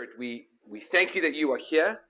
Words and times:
Spirit, 0.00 0.18
we, 0.18 0.46
we 0.66 0.80
thank 0.80 1.14
you 1.14 1.20
that 1.20 1.34
you 1.34 1.52
are 1.52 1.58
here 1.58 2.00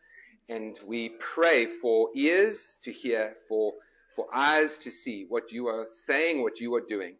and 0.48 0.78
we 0.86 1.08
pray 1.18 1.66
for 1.66 2.08
ears 2.14 2.78
to 2.84 2.92
hear, 2.92 3.34
for, 3.48 3.72
for 4.14 4.26
eyes 4.32 4.78
to 4.78 4.92
see 4.92 5.26
what 5.28 5.50
you 5.50 5.66
are 5.66 5.88
saying, 5.88 6.40
what 6.40 6.60
you 6.60 6.72
are 6.76 6.82
doing. 6.88 7.16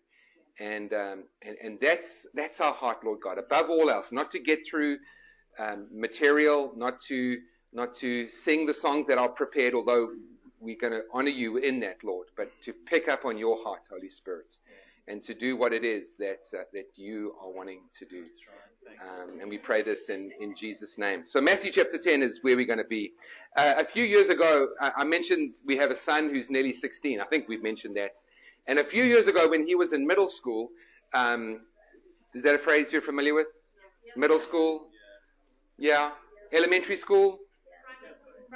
And, 0.61 0.93
um, 0.93 1.25
and, 1.43 1.57
and 1.61 1.79
that's, 1.81 2.29
that's 2.35 2.61
our 2.61 2.73
heart, 2.73 2.99
Lord 3.05 3.19
God. 3.21 3.39
Above 3.39 3.69
all 3.69 3.91
else, 3.91 4.13
not 4.13 4.31
to 4.31 4.39
get 4.39 4.61
through 4.65 4.99
um, 5.59 5.89
material, 5.93 6.73
not 6.77 7.01
to, 7.09 7.39
not 7.73 7.93
to 7.95 8.29
sing 8.29 8.65
the 8.65 8.75
songs 8.75 9.09
that 9.09 9.19
are 9.19 9.29
prepared, 9.29 9.75
although 9.75 10.11
we're 10.61 10.79
going 10.81 10.93
to 10.93 11.03
honor 11.13 11.31
you 11.31 11.57
in 11.57 11.81
that, 11.81 12.05
Lord, 12.05 12.29
but 12.37 12.49
to 12.63 12.73
pick 12.73 13.09
up 13.09 13.25
on 13.25 13.37
your 13.39 13.61
heart, 13.61 13.89
Holy 13.91 14.09
Spirit, 14.09 14.57
and 15.09 15.21
to 15.25 15.35
do 15.35 15.57
what 15.57 15.73
it 15.73 15.85
is 15.85 16.15
that, 16.19 16.47
uh, 16.57 16.63
that 16.73 16.91
you 16.95 17.35
are 17.43 17.51
wanting 17.51 17.81
to 17.99 18.05
do. 18.05 18.27
Um, 19.01 19.41
and 19.41 19.49
we 19.49 19.59
pray 19.59 19.83
this 19.83 20.09
in, 20.09 20.33
in 20.41 20.55
Jesus' 20.55 20.99
name. 20.99 21.25
So 21.25 21.41
Matthew 21.41 21.73
chapter 21.73 21.99
10 21.99 22.23
is 22.23 22.41
where 22.43 22.57
we're 22.57 22.67
going 22.67 22.79
to 22.79 22.85
be. 22.85 23.13
Uh, 23.57 23.75
a 23.79 23.85
few 23.85 24.05
years 24.05 24.29
ago, 24.29 24.69
I, 24.81 24.93
I 24.99 25.05
mentioned 25.05 25.55
we 25.65 25.77
have 25.77 25.91
a 25.91 25.97
son 25.97 26.31
who's 26.31 26.51
nearly 26.51 26.73
16. 26.73 27.21
I 27.21 27.25
think 27.25 27.49
we've 27.49 27.63
mentioned 27.63 27.97
that. 27.97 28.17
And 28.67 28.79
a 28.79 28.85
few 28.85 29.05
years 29.05 29.27
ago, 29.27 29.49
when 29.49 29.67
he 29.67 29.75
was 29.75 29.93
in 29.93 30.07
middle 30.07 30.29
school, 30.29 30.71
um, 31.15 31.61
is 32.35 32.43
that 32.43 32.55
a 32.55 32.59
phrase 32.59 32.93
you're 32.93 33.03
familiar 33.03 33.35
with? 33.35 33.49
Middle 34.17 34.39
school? 34.39 34.87
Yeah. 35.79 36.11
Elementary 36.53 36.97
school? 36.97 37.39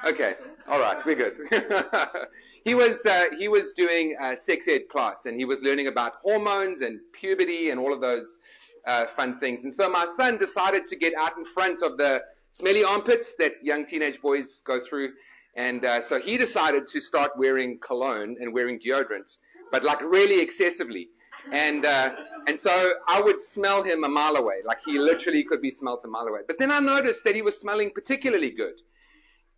Okay. 0.05 0.35
All 0.69 0.79
right. 0.81 1.05
We're 1.05 1.15
good. 1.15 1.37
he 2.65 2.75
was 2.75 3.07
uh, 3.07 3.27
he 3.39 3.49
was 3.49 3.73
doing 3.73 4.17
a 4.21 4.37
sex 4.37 4.69
ed 4.69 4.89
class, 4.89 5.27
and 5.27 5.39
he 5.39 5.45
was 5.45 5.61
learning 5.61 5.87
about 5.87 6.15
hormones 6.23 6.81
and 6.81 7.01
puberty 7.13 7.71
and 7.71 7.79
all 7.79 7.93
of 7.93 8.01
those 8.01 8.39
uh, 8.87 9.07
fun 9.17 9.39
things. 9.41 9.65
And 9.65 9.75
so 9.75 9.91
my 9.91 10.05
son 10.05 10.39
decided 10.39 10.87
to 10.89 10.97
get 10.97 11.15
out 11.19 11.37
in 11.37 11.45
front 11.45 11.83
of 11.83 11.97
the 11.97 12.23
smelly 12.53 12.85
armpits 12.85 13.35
that 13.37 13.55
young 13.63 13.85
teenage 13.87 14.21
boys 14.21 14.63
go 14.65 14.79
through. 14.79 15.13
And 15.57 15.85
uh, 15.85 16.01
so 16.01 16.19
he 16.19 16.37
decided 16.37 16.87
to 16.89 17.01
start 17.01 17.33
wearing 17.37 17.79
cologne 17.79 18.37
and 18.41 18.53
wearing 18.53 18.79
deodorant, 18.79 19.37
but 19.71 19.85
like 19.85 20.01
really 20.03 20.41
excessively. 20.41 21.09
And 21.53 21.85
uh, 21.85 22.15
and 22.47 22.59
so 22.59 22.93
I 23.09 23.21
would 23.21 23.39
smell 23.39 23.83
him 23.83 24.03
a 24.05 24.09
mile 24.09 24.37
away, 24.37 24.57
like 24.65 24.79
he 24.85 24.99
literally 24.99 25.45
could 25.45 25.61
be 25.61 25.71
smelled 25.71 26.01
a 26.05 26.09
mile 26.09 26.27
away. 26.27 26.41
But 26.47 26.59
then 26.59 26.71
I 26.71 26.81
noticed 26.81 27.23
that 27.25 27.35
he 27.35 27.43
was 27.43 27.59
smelling 27.59 27.91
particularly 27.91 28.51
good. 28.51 28.81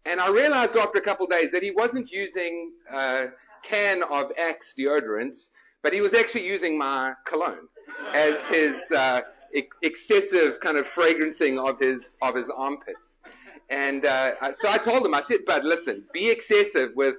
And 0.05 0.20
I 0.20 0.29
realized 0.31 0.77
after 0.77 0.98
a 0.98 1.01
couple 1.01 1.27
of 1.27 1.31
days 1.31 1.53
that 1.53 1.62
he 1.62 1.70
wasn't 1.70 2.11
using 2.11 2.73
a 2.92 3.27
can 3.62 4.03
of 4.03 4.33
Axe 4.39 4.75
deodorant, 4.79 5.36
but 5.83 5.92
he 5.92 6.01
was 6.01 6.12
actually 6.14 6.47
using 6.47 6.77
my 6.79 7.14
cologne 7.25 7.69
as 8.15 8.47
his 8.47 8.91
uh, 8.92 9.23
excessive 9.83 10.61
kind 10.61 10.77
of 10.77 10.87
fragrancing 10.89 11.59
of 11.59 11.79
his 11.79 12.17
of 12.23 12.34
his 12.34 12.51
armpits. 12.51 13.20
And 13.69 14.05
uh, 14.05 14.53
so 14.53 14.70
I 14.70 14.79
told 14.79 15.05
him, 15.05 15.15
I 15.15 15.20
said, 15.20 15.45
"Bud, 15.47 15.65
listen, 15.65 16.05
be 16.12 16.31
excessive 16.31 16.91
with 16.95 17.17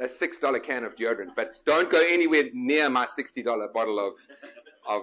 a 0.00 0.08
six 0.08 0.38
dollar 0.38 0.58
can 0.58 0.84
of 0.84 0.96
deodorant, 0.96 1.34
but 1.36 1.48
don't 1.64 1.90
go 1.90 2.00
anywhere 2.00 2.44
near 2.54 2.88
my 2.90 3.06
sixty 3.06 3.42
dollar 3.42 3.68
bottle 3.68 3.98
of 3.98 4.14
of 4.88 5.02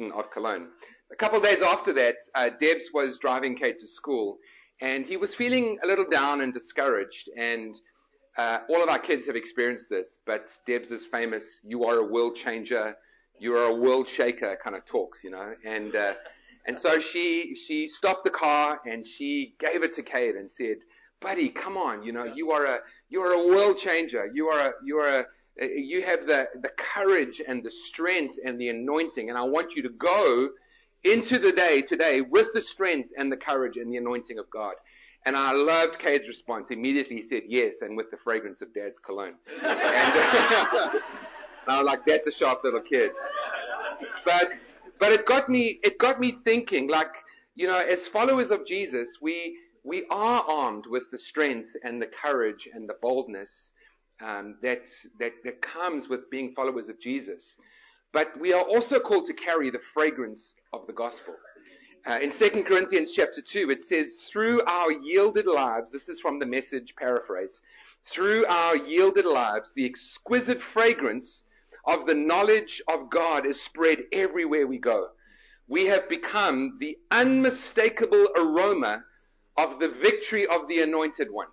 mm, 0.00 0.12
of 0.18 0.30
cologne." 0.30 0.68
A 1.12 1.16
couple 1.16 1.38
of 1.38 1.44
days 1.44 1.62
after 1.62 1.92
that, 1.94 2.16
uh, 2.34 2.48
Debs 2.48 2.90
was 2.92 3.18
driving 3.18 3.56
Cade 3.56 3.78
to 3.78 3.86
school, 3.86 4.38
and 4.80 5.06
he 5.06 5.16
was 5.16 5.34
feeling 5.34 5.78
a 5.84 5.86
little 5.86 6.08
down 6.08 6.40
and 6.40 6.52
discouraged. 6.52 7.30
And 7.36 7.78
uh, 8.36 8.58
all 8.68 8.82
of 8.82 8.88
our 8.88 8.98
kids 8.98 9.26
have 9.26 9.36
experienced 9.36 9.88
this, 9.88 10.18
but 10.26 10.52
Debs 10.66 10.90
is 10.90 11.06
famous. 11.06 11.60
You 11.64 11.84
are 11.84 11.98
a 11.98 12.04
world 12.04 12.34
changer 12.36 12.96
you're 13.38 13.64
a 13.64 13.74
world 13.74 14.08
shaker 14.08 14.58
kind 14.62 14.76
of 14.76 14.84
talks, 14.84 15.22
you 15.24 15.30
know. 15.30 15.54
And 15.64 15.94
uh, 15.94 16.14
and 16.66 16.78
so 16.78 16.98
she 16.98 17.54
she 17.54 17.88
stopped 17.88 18.24
the 18.24 18.30
car 18.30 18.80
and 18.86 19.06
she 19.06 19.54
gave 19.58 19.82
it 19.82 19.94
to 19.94 20.02
Cade 20.02 20.36
and 20.36 20.48
said, 20.48 20.78
"Buddy, 21.20 21.48
come 21.48 21.76
on, 21.76 22.02
you 22.02 22.12
know, 22.12 22.24
you 22.24 22.52
are 22.52 22.64
a 22.64 22.78
you 23.08 23.22
are 23.22 23.32
a 23.32 23.48
world 23.48 23.78
changer. 23.78 24.30
You 24.32 24.48
are 24.48 24.68
a 24.68 24.72
you 24.84 24.98
are 24.98 25.20
a 25.20 25.24
you 25.60 26.02
have 26.02 26.26
the 26.26 26.48
the 26.60 26.70
courage 26.76 27.40
and 27.46 27.62
the 27.64 27.70
strength 27.70 28.38
and 28.44 28.60
the 28.60 28.68
anointing, 28.68 29.28
and 29.28 29.38
I 29.38 29.42
want 29.42 29.74
you 29.74 29.82
to 29.82 29.90
go." 29.90 30.50
Into 31.04 31.38
the 31.38 31.52
day 31.52 31.82
today 31.82 32.20
with 32.20 32.52
the 32.52 32.60
strength 32.60 33.10
and 33.16 33.30
the 33.30 33.36
courage 33.36 33.76
and 33.76 33.92
the 33.92 33.96
anointing 33.96 34.40
of 34.40 34.50
God. 34.50 34.74
And 35.24 35.36
I 35.36 35.52
loved 35.52 36.00
Cade's 36.00 36.26
response. 36.26 36.72
Immediately 36.72 37.16
he 37.16 37.22
said 37.22 37.42
yes, 37.46 37.82
and 37.82 37.96
with 37.96 38.10
the 38.10 38.16
fragrance 38.16 38.60
of 38.60 38.74
dad's 38.74 38.98
cologne. 38.98 39.34
And, 39.62 41.02
I 41.68 41.78
was 41.78 41.86
like, 41.86 42.06
that's 42.06 42.26
a 42.26 42.32
sharp 42.32 42.62
little 42.64 42.80
kid. 42.80 43.12
But 44.24 44.52
but 44.98 45.12
it 45.12 45.26
got 45.26 45.48
me 45.48 45.78
it 45.82 45.98
got 45.98 46.20
me 46.20 46.32
thinking, 46.32 46.88
like, 46.88 47.14
you 47.54 47.66
know, 47.66 47.78
as 47.78 48.06
followers 48.06 48.50
of 48.50 48.66
Jesus, 48.66 49.18
we 49.20 49.58
we 49.84 50.04
are 50.10 50.42
armed 50.42 50.86
with 50.86 51.10
the 51.10 51.18
strength 51.18 51.76
and 51.82 52.00
the 52.00 52.06
courage 52.06 52.68
and 52.72 52.88
the 52.88 52.96
boldness 53.00 53.72
um, 54.20 54.56
that, 54.62 54.88
that 55.20 55.32
that 55.44 55.60
comes 55.60 56.08
with 56.08 56.30
being 56.30 56.52
followers 56.52 56.88
of 56.88 57.00
Jesus. 57.00 57.56
But 58.12 58.38
we 58.40 58.52
are 58.52 58.62
also 58.62 58.98
called 58.98 59.26
to 59.26 59.34
carry 59.34 59.70
the 59.70 59.78
fragrance 59.78 60.54
of 60.72 60.86
the 60.86 60.92
gospel. 60.92 61.34
Uh, 62.08 62.20
in 62.22 62.30
2 62.30 62.62
Corinthians 62.62 63.10
chapter 63.10 63.42
2, 63.42 63.68
it 63.70 63.82
says, 63.82 64.28
through 64.30 64.62
our 64.64 64.92
yielded 64.92 65.46
lives, 65.46 65.90
this 65.90 66.08
is 66.08 66.20
from 66.20 66.38
the 66.38 66.46
message 66.46 66.94
paraphrase, 66.94 67.62
through 68.04 68.46
our 68.46 68.76
yielded 68.76 69.24
lives, 69.24 69.74
the 69.74 69.84
exquisite 69.86 70.60
fragrance 70.60 71.42
of 71.86 72.06
the 72.06 72.14
knowledge 72.14 72.82
of 72.88 73.10
God 73.10 73.46
is 73.46 73.62
spread 73.62 74.04
everywhere 74.12 74.66
we 74.66 74.78
go. 74.78 75.08
We 75.68 75.86
have 75.86 76.08
become 76.08 76.78
the 76.78 76.96
unmistakable 77.10 78.28
aroma 78.36 79.04
of 79.56 79.78
the 79.78 79.88
victory 79.88 80.46
of 80.46 80.68
the 80.68 80.82
anointed 80.82 81.30
one. 81.30 81.48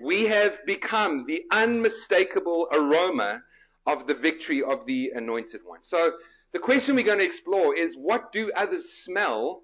We 0.00 0.24
have 0.24 0.64
become 0.66 1.24
the 1.26 1.44
unmistakable 1.50 2.68
aroma 2.72 3.42
of 3.86 4.06
the 4.06 4.14
victory 4.14 4.62
of 4.62 4.86
the 4.86 5.12
anointed 5.14 5.60
one. 5.64 5.82
So 5.82 6.12
the 6.52 6.58
question 6.58 6.96
we're 6.96 7.04
going 7.04 7.18
to 7.18 7.24
explore 7.24 7.76
is 7.76 7.96
what 7.96 8.32
do 8.32 8.50
others 8.54 8.90
smell 8.90 9.62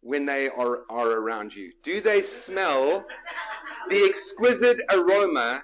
when 0.00 0.26
they 0.26 0.48
are, 0.48 0.80
are 0.90 1.08
around 1.08 1.54
you? 1.54 1.72
Do 1.82 2.00
they 2.00 2.22
smell 2.22 3.04
the 3.88 4.04
exquisite 4.04 4.80
aroma 4.90 5.62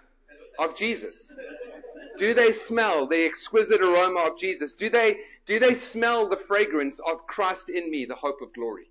of 0.59 0.77
Jesus? 0.77 1.35
Do 2.19 2.35
they 2.35 2.51
smell 2.51 3.07
the 3.07 3.25
exquisite 3.25 3.81
aroma 3.81 4.21
of 4.23 4.39
Jesus? 4.39 4.73
Do 4.73 4.91
they, 4.91 5.21
do 5.47 5.61
they 5.61 5.75
smell 5.75 6.29
the 6.29 6.37
fragrance 6.37 6.99
of 6.99 7.27
Christ 7.29 7.71
in 7.71 7.89
me, 7.89 8.07
the 8.07 8.17
hope 8.17 8.43
of 8.43 8.53
glory? 8.53 8.91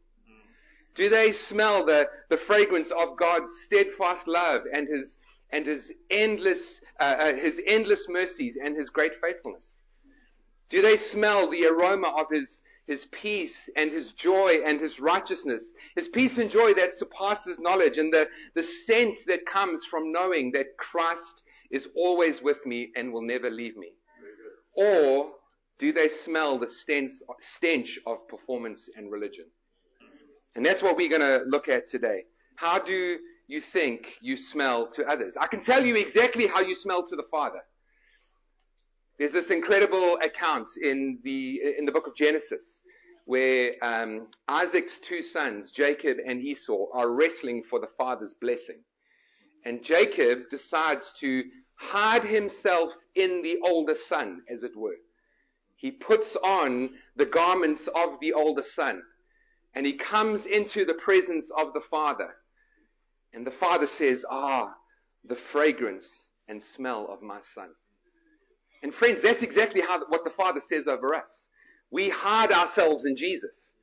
Do 0.95 1.09
they 1.09 1.33
smell 1.33 1.85
the, 1.85 2.09
the 2.29 2.37
fragrance 2.37 2.89
of 2.89 3.17
God's 3.17 3.51
steadfast 3.61 4.27
love 4.27 4.63
and 4.73 4.87
his, 4.87 5.17
and 5.51 5.65
his 5.65 5.93
endless, 6.09 6.81
uh, 6.99 7.15
uh, 7.19 7.33
his 7.35 7.61
endless 7.63 8.07
mercies 8.09 8.57
and 8.61 8.75
his 8.75 8.89
great 8.89 9.13
faithfulness? 9.21 9.81
Do 10.69 10.81
they 10.81 10.97
smell 10.97 11.49
the 11.49 11.67
aroma 11.67 12.07
of 12.07 12.31
his, 12.31 12.61
his 12.87 13.05
peace 13.05 13.69
and 13.75 13.91
his 13.91 14.13
joy 14.13 14.61
and 14.65 14.79
his 14.79 15.01
righteousness? 15.01 15.73
His 15.95 16.07
peace 16.07 16.37
and 16.37 16.49
joy 16.49 16.75
that 16.75 16.93
surpasses 16.93 17.59
knowledge 17.59 17.97
and 17.97 18.13
the, 18.13 18.29
the 18.55 18.63
scent 18.63 19.19
that 19.27 19.45
comes 19.45 19.85
from 19.85 20.13
knowing 20.13 20.53
that 20.53 20.77
Christ 20.77 21.43
is 21.71 21.87
always 21.95 22.41
with 22.41 22.65
me 22.65 22.91
and 22.95 23.13
will 23.13 23.21
never 23.21 23.49
leave 23.49 23.77
me? 23.77 23.91
Or 24.75 25.31
do 25.79 25.91
they 25.93 26.07
smell 26.07 26.57
the 26.57 26.67
stench, 26.67 27.99
of 28.05 28.27
performance 28.27 28.89
and 28.95 29.11
religion? 29.11 29.45
And 30.55 30.65
that's 30.65 30.81
what 30.81 30.97
we're 30.97 31.09
going 31.09 31.21
to 31.21 31.43
look 31.45 31.69
at 31.69 31.87
today. 31.87 32.23
How 32.55 32.79
do 32.79 33.19
you 33.47 33.61
think 33.61 34.15
you 34.21 34.35
smell 34.35 34.87
to 34.91 35.07
others? 35.07 35.37
I 35.37 35.47
can 35.47 35.61
tell 35.61 35.85
you 35.85 35.95
exactly 35.95 36.47
how 36.47 36.61
you 36.61 36.73
smell 36.73 37.05
to 37.05 37.15
the 37.15 37.23
Father. 37.29 37.61
There's 39.19 39.33
this 39.33 39.51
incredible 39.51 40.17
account 40.23 40.71
in 40.81 41.19
the 41.23 41.59
in 41.77 41.85
the 41.85 41.91
book 41.91 42.07
of 42.07 42.15
Genesis 42.15 42.81
where 43.25 43.73
um, 43.81 44.27
Isaac's 44.47 44.99
two 44.99 45.21
sons, 45.21 45.71
Jacob 45.71 46.17
and 46.25 46.41
Esau, 46.41 46.85
are 46.93 47.09
wrestling 47.09 47.61
for 47.61 47.77
the 47.79 47.87
father's 47.97 48.33
blessing. 48.33 48.77
And 49.67 49.83
Jacob 49.83 50.47
decides 50.49 51.11
to 51.19 51.43
hide 51.77 52.23
himself 52.23 52.93
in 53.15 53.41
the 53.41 53.57
older 53.65 53.95
son, 53.95 54.43
as 54.49 54.63
it 54.63 54.77
were. 54.77 54.95
He 55.75 55.91
puts 55.91 56.37
on 56.37 56.91
the 57.17 57.25
garments 57.25 57.89
of 57.93 58.17
the 58.21 58.31
older 58.31 58.63
son 58.63 59.01
and 59.75 59.85
he 59.85 59.91
comes 59.93 60.45
into 60.45 60.85
the 60.85 60.93
presence 60.93 61.51
of 61.51 61.73
the 61.73 61.81
father. 61.81 62.33
And 63.33 63.45
the 63.45 63.51
father 63.51 63.87
says, 63.87 64.25
Ah, 64.31 64.73
the 65.25 65.35
fragrance 65.35 66.29
and 66.47 66.63
smell 66.63 67.05
of 67.11 67.21
my 67.21 67.41
son. 67.41 67.69
And 68.81 68.93
friends, 68.93 69.21
that's 69.21 69.43
exactly 69.43 69.81
how, 69.81 69.99
what 70.07 70.23
the 70.23 70.29
father 70.29 70.61
says 70.61 70.87
over 70.87 71.13
us. 71.13 71.49
We 71.91 72.07
hide 72.07 72.53
ourselves 72.53 73.03
in 73.03 73.17
Jesus. 73.17 73.73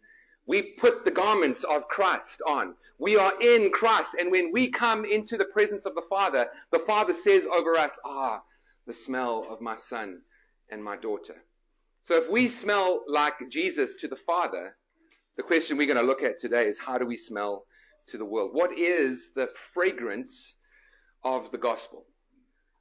We 0.47 0.63
put 0.63 1.05
the 1.05 1.11
garments 1.11 1.65
of 1.65 1.89
Christ 1.89 2.43
on. 2.47 2.75
We 2.99 3.17
are 3.17 3.33
in 3.41 3.71
Christ. 3.71 4.15
And 4.19 4.31
when 4.31 4.53
we 4.53 4.69
come 4.69 5.05
into 5.05 5.37
the 5.37 5.47
presence 5.47 5.87
of 5.87 5.95
the 5.95 6.05
Father, 6.09 6.49
the 6.71 6.79
Father 6.79 7.15
says 7.15 7.47
over 7.47 7.77
us, 7.77 7.99
Ah, 8.05 8.41
the 8.87 8.93
smell 8.93 9.47
of 9.51 9.61
my 9.61 9.77
son 9.77 10.21
and 10.71 10.83
my 10.83 10.97
daughter. 10.97 11.37
So 12.03 12.17
if 12.17 12.31
we 12.31 12.49
smell 12.49 13.03
like 13.09 13.49
Jesus 13.49 13.95
to 13.97 14.09
the 14.09 14.17
Father, 14.17 14.75
the 15.37 15.43
question 15.43 15.79
we're 15.79 15.87
going 15.87 15.97
to 15.97 16.03
look 16.03 16.23
at 16.23 16.39
today 16.39 16.67
is 16.67 16.79
how 16.79 16.99
do 16.99 17.07
we 17.07 17.17
smell 17.17 17.65
to 18.09 18.19
the 18.19 18.25
world? 18.25 18.51
What 18.53 18.79
is 18.79 19.33
the 19.35 19.49
fragrance 19.73 20.55
of 21.23 21.51
the 21.51 21.59
gospel? 21.59 22.05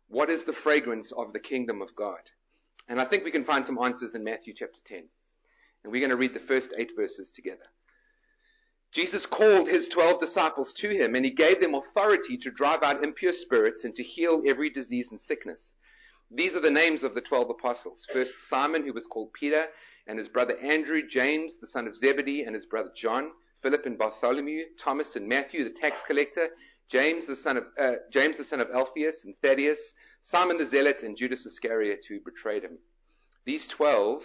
What 0.10 0.30
is 0.30 0.44
the 0.44 0.54
fragrance 0.54 1.12
of 1.12 1.32
the 1.32 1.40
kingdom 1.40 1.82
of 1.82 1.96
God? 1.96 2.20
And 2.90 3.00
I 3.00 3.06
think 3.06 3.24
we 3.24 3.32
can 3.32 3.46
find 3.46 3.66
some 3.66 3.80
answers 3.82 4.16
in 4.16 4.24
Matthew 4.24 4.54
chapter 4.54 4.80
10. 4.86 5.06
And 5.84 5.92
we're 5.92 6.00
going 6.00 6.10
to 6.12 6.16
read 6.16 6.34
the 6.34 6.40
first 6.40 6.74
eight 6.78 6.94
verses 6.96 7.32
together. 7.32 7.66
Jesus 8.94 9.26
called 9.26 9.68
his 9.68 9.88
twelve 9.88 10.20
disciples 10.20 10.74
to 10.74 10.90
him, 10.90 11.16
and 11.16 11.26
he 11.26 11.32
gave 11.32 11.60
them 11.60 11.74
authority 11.74 12.38
to 12.38 12.52
drive 12.52 12.84
out 12.84 13.04
impure 13.04 13.34
spirits 13.34 13.86
and 13.86 13.96
to 13.96 14.04
heal 14.04 14.44
every 14.46 14.70
disease 14.70 15.10
and 15.10 15.20
sickness. 15.20 15.76
These 16.30 16.56
are 16.56 16.62
the 16.62 16.72
names 16.72 17.04
of 17.04 17.16
the 17.16 17.22
twelve 17.22 17.50
apostles. 17.50 18.06
First, 18.12 18.48
Simon, 18.48 18.86
who 18.86 18.94
was 18.94 19.08
called 19.08 19.34
Peter, 19.34 19.66
and 20.08 20.18
his 20.18 20.30
brother 20.30 20.58
Andrew, 20.60 21.02
James, 21.08 21.58
the 21.58 21.68
son 21.68 21.88
of 21.88 21.96
Zebedee, 21.96 22.44
and 22.44 22.54
his 22.54 22.66
brother 22.66 22.92
John, 22.96 23.32
Philip 23.58 23.86
and 23.86 23.98
Bartholomew, 23.98 24.64
Thomas 24.80 25.16
and 25.16 25.28
Matthew, 25.28 25.64
the 25.64 25.70
tax 25.70 26.04
collector, 26.04 26.50
James, 26.90 27.26
the 27.26 27.36
son 27.36 27.58
of, 27.58 27.64
uh, 27.80 27.94
James, 28.12 28.38
the 28.38 28.44
son 28.44 28.60
of 28.60 28.70
Alphaeus, 28.70 29.26
and 29.26 29.36
Thaddeus, 29.42 29.94
Simon 30.22 30.58
the 30.58 30.66
Zealot, 30.66 31.02
and 31.02 31.18
Judas 31.18 31.46
Iscariot, 31.46 32.06
who 32.08 32.20
betrayed 32.20 32.64
him. 32.64 32.78
These 33.46 33.68
twelve 33.68 34.24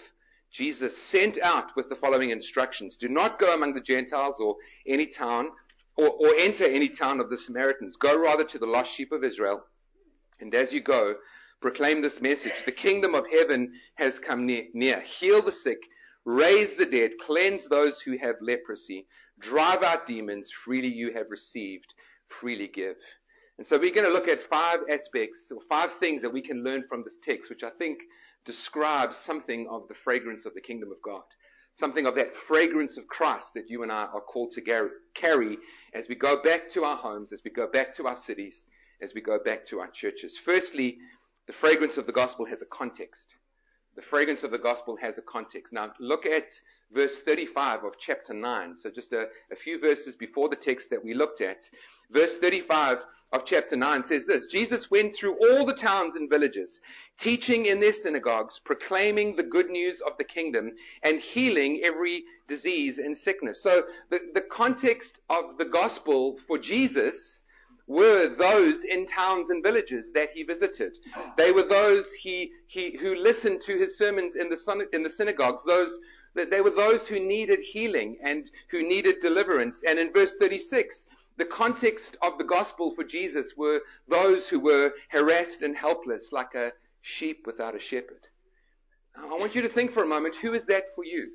Jesus 0.50 0.96
sent 0.96 1.38
out 1.40 1.76
with 1.76 1.88
the 1.88 1.96
following 1.96 2.30
instructions. 2.30 2.96
Do 2.96 3.08
not 3.08 3.38
go 3.38 3.54
among 3.54 3.74
the 3.74 3.80
Gentiles 3.80 4.40
or 4.40 4.56
any 4.86 5.06
town 5.06 5.50
or, 5.96 6.10
or, 6.10 6.34
enter 6.38 6.64
any 6.64 6.88
town 6.88 7.18
of 7.18 7.28
the 7.28 7.36
Samaritans. 7.36 7.96
Go 7.96 8.16
rather 8.16 8.44
to 8.44 8.58
the 8.58 8.66
lost 8.66 8.94
sheep 8.94 9.10
of 9.10 9.24
Israel. 9.24 9.64
And 10.40 10.54
as 10.54 10.72
you 10.72 10.80
go, 10.80 11.16
proclaim 11.60 12.02
this 12.02 12.20
message. 12.20 12.64
The 12.64 12.72
kingdom 12.72 13.16
of 13.16 13.26
heaven 13.28 13.72
has 13.96 14.18
come 14.20 14.46
near. 14.46 14.66
near. 14.72 15.00
Heal 15.00 15.42
the 15.42 15.50
sick, 15.50 15.78
raise 16.24 16.76
the 16.76 16.86
dead, 16.86 17.12
cleanse 17.20 17.66
those 17.66 18.00
who 18.00 18.16
have 18.18 18.36
leprosy, 18.40 19.06
drive 19.40 19.82
out 19.82 20.06
demons. 20.06 20.52
Freely 20.52 20.92
you 20.92 21.12
have 21.14 21.30
received, 21.30 21.92
freely 22.26 22.68
give. 22.68 22.96
And 23.58 23.66
so 23.66 23.76
we're 23.76 23.92
going 23.92 24.06
to 24.06 24.12
look 24.12 24.28
at 24.28 24.40
five 24.40 24.80
aspects 24.88 25.50
or 25.52 25.60
five 25.60 25.90
things 25.90 26.22
that 26.22 26.32
we 26.32 26.42
can 26.42 26.62
learn 26.62 26.84
from 26.84 27.02
this 27.02 27.18
text, 27.20 27.50
which 27.50 27.64
I 27.64 27.70
think 27.70 27.98
describes 28.48 29.18
something 29.18 29.68
of 29.68 29.86
the 29.88 29.94
fragrance 29.94 30.46
of 30.46 30.54
the 30.54 30.62
kingdom 30.62 30.90
of 30.90 31.02
God. 31.02 31.28
Something 31.74 32.06
of 32.06 32.14
that 32.14 32.34
fragrance 32.34 32.96
of 32.96 33.06
Christ 33.06 33.52
that 33.54 33.68
you 33.68 33.82
and 33.82 33.92
I 33.92 34.06
are 34.06 34.22
called 34.22 34.52
to 34.52 34.88
carry 35.14 35.58
as 35.92 36.08
we 36.08 36.14
go 36.14 36.42
back 36.42 36.70
to 36.70 36.84
our 36.84 36.96
homes, 36.96 37.34
as 37.34 37.42
we 37.44 37.50
go 37.50 37.68
back 37.70 37.92
to 37.96 38.06
our 38.06 38.16
cities, 38.16 38.64
as 39.02 39.12
we 39.12 39.20
go 39.20 39.38
back 39.38 39.66
to 39.66 39.80
our 39.80 39.90
churches. 39.90 40.38
Firstly, 40.38 40.96
the 41.46 41.52
fragrance 41.52 41.98
of 41.98 42.06
the 42.06 42.12
gospel 42.12 42.46
has 42.46 42.62
a 42.62 42.66
context. 42.66 43.34
The 43.96 44.02
fragrance 44.02 44.44
of 44.44 44.50
the 44.50 44.64
gospel 44.70 44.96
has 44.96 45.18
a 45.18 45.22
context. 45.22 45.74
Now, 45.74 45.92
look 46.00 46.24
at 46.24 46.54
verse 46.90 47.18
35 47.18 47.84
of 47.84 47.98
chapter 47.98 48.32
9. 48.32 48.78
So, 48.78 48.90
just 48.90 49.12
a, 49.12 49.28
a 49.52 49.56
few 49.56 49.78
verses 49.78 50.16
before 50.16 50.48
the 50.48 50.56
text 50.56 50.88
that 50.88 51.04
we 51.04 51.12
looked 51.12 51.42
at. 51.42 51.68
Verse 52.10 52.38
35 52.38 53.04
of 53.32 53.44
chapter 53.44 53.76
9 53.76 54.02
says 54.02 54.26
this 54.26 54.46
Jesus 54.46 54.90
went 54.90 55.14
through 55.14 55.36
all 55.36 55.66
the 55.66 55.74
towns 55.74 56.16
and 56.16 56.30
villages, 56.30 56.80
teaching 57.18 57.66
in 57.66 57.80
their 57.80 57.92
synagogues, 57.92 58.58
proclaiming 58.58 59.36
the 59.36 59.42
good 59.42 59.68
news 59.68 60.00
of 60.00 60.16
the 60.16 60.24
kingdom, 60.24 60.72
and 61.02 61.20
healing 61.20 61.82
every 61.84 62.24
disease 62.46 62.98
and 62.98 63.16
sickness. 63.16 63.62
So, 63.62 63.84
the, 64.10 64.20
the 64.34 64.40
context 64.40 65.18
of 65.28 65.58
the 65.58 65.66
gospel 65.66 66.38
for 66.46 66.58
Jesus 66.58 67.42
were 67.86 68.28
those 68.28 68.84
in 68.84 69.06
towns 69.06 69.50
and 69.50 69.62
villages 69.62 70.12
that 70.12 70.30
he 70.34 70.42
visited. 70.42 70.98
They 71.36 71.52
were 71.52 71.62
those 71.62 72.12
he, 72.12 72.52
he, 72.66 72.96
who 72.96 73.14
listened 73.14 73.62
to 73.62 73.78
his 73.78 73.96
sermons 73.96 74.36
in 74.36 74.50
the, 74.50 74.88
in 74.92 75.02
the 75.02 75.10
synagogues, 75.10 75.64
those 75.64 75.98
they 76.34 76.60
were 76.60 76.70
those 76.70 77.08
who 77.08 77.18
needed 77.18 77.58
healing 77.58 78.18
and 78.22 78.48
who 78.70 78.82
needed 78.86 79.20
deliverance. 79.20 79.82
And 79.82 79.98
in 79.98 80.12
verse 80.12 80.36
36, 80.36 81.06
the 81.38 81.44
context 81.44 82.16
of 82.20 82.36
the 82.36 82.44
gospel 82.44 82.90
for 82.94 83.04
Jesus 83.04 83.54
were 83.56 83.80
those 84.08 84.48
who 84.48 84.58
were 84.58 84.92
harassed 85.08 85.62
and 85.62 85.74
helpless, 85.76 86.32
like 86.32 86.54
a 86.54 86.72
sheep 87.00 87.46
without 87.46 87.76
a 87.76 87.78
shepherd. 87.78 88.20
I 89.16 89.36
want 89.38 89.54
you 89.54 89.62
to 89.62 89.68
think 89.68 89.92
for 89.92 90.02
a 90.02 90.06
moment 90.06 90.34
who 90.34 90.52
is 90.52 90.66
that 90.66 90.84
for 90.94 91.04
you? 91.04 91.30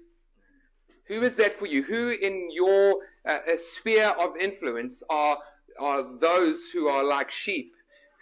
Who 1.07 1.21
is 1.21 1.37
that 1.37 1.53
for 1.53 1.65
you? 1.65 1.83
Who 1.83 2.09
in 2.09 2.49
your 2.51 2.97
uh, 3.25 3.39
sphere 3.55 4.07
of 4.07 4.37
influence 4.37 5.03
are, 5.09 5.37
are 5.79 6.17
those 6.17 6.69
who 6.69 6.87
are 6.87 7.03
like 7.03 7.31
sheep 7.31 7.73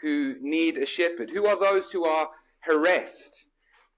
who 0.01 0.35
need 0.39 0.77
a 0.77 0.85
shepherd? 0.85 1.31
Who 1.31 1.47
are 1.47 1.59
those 1.59 1.91
who 1.91 2.05
are 2.05 2.29
harassed 2.59 3.45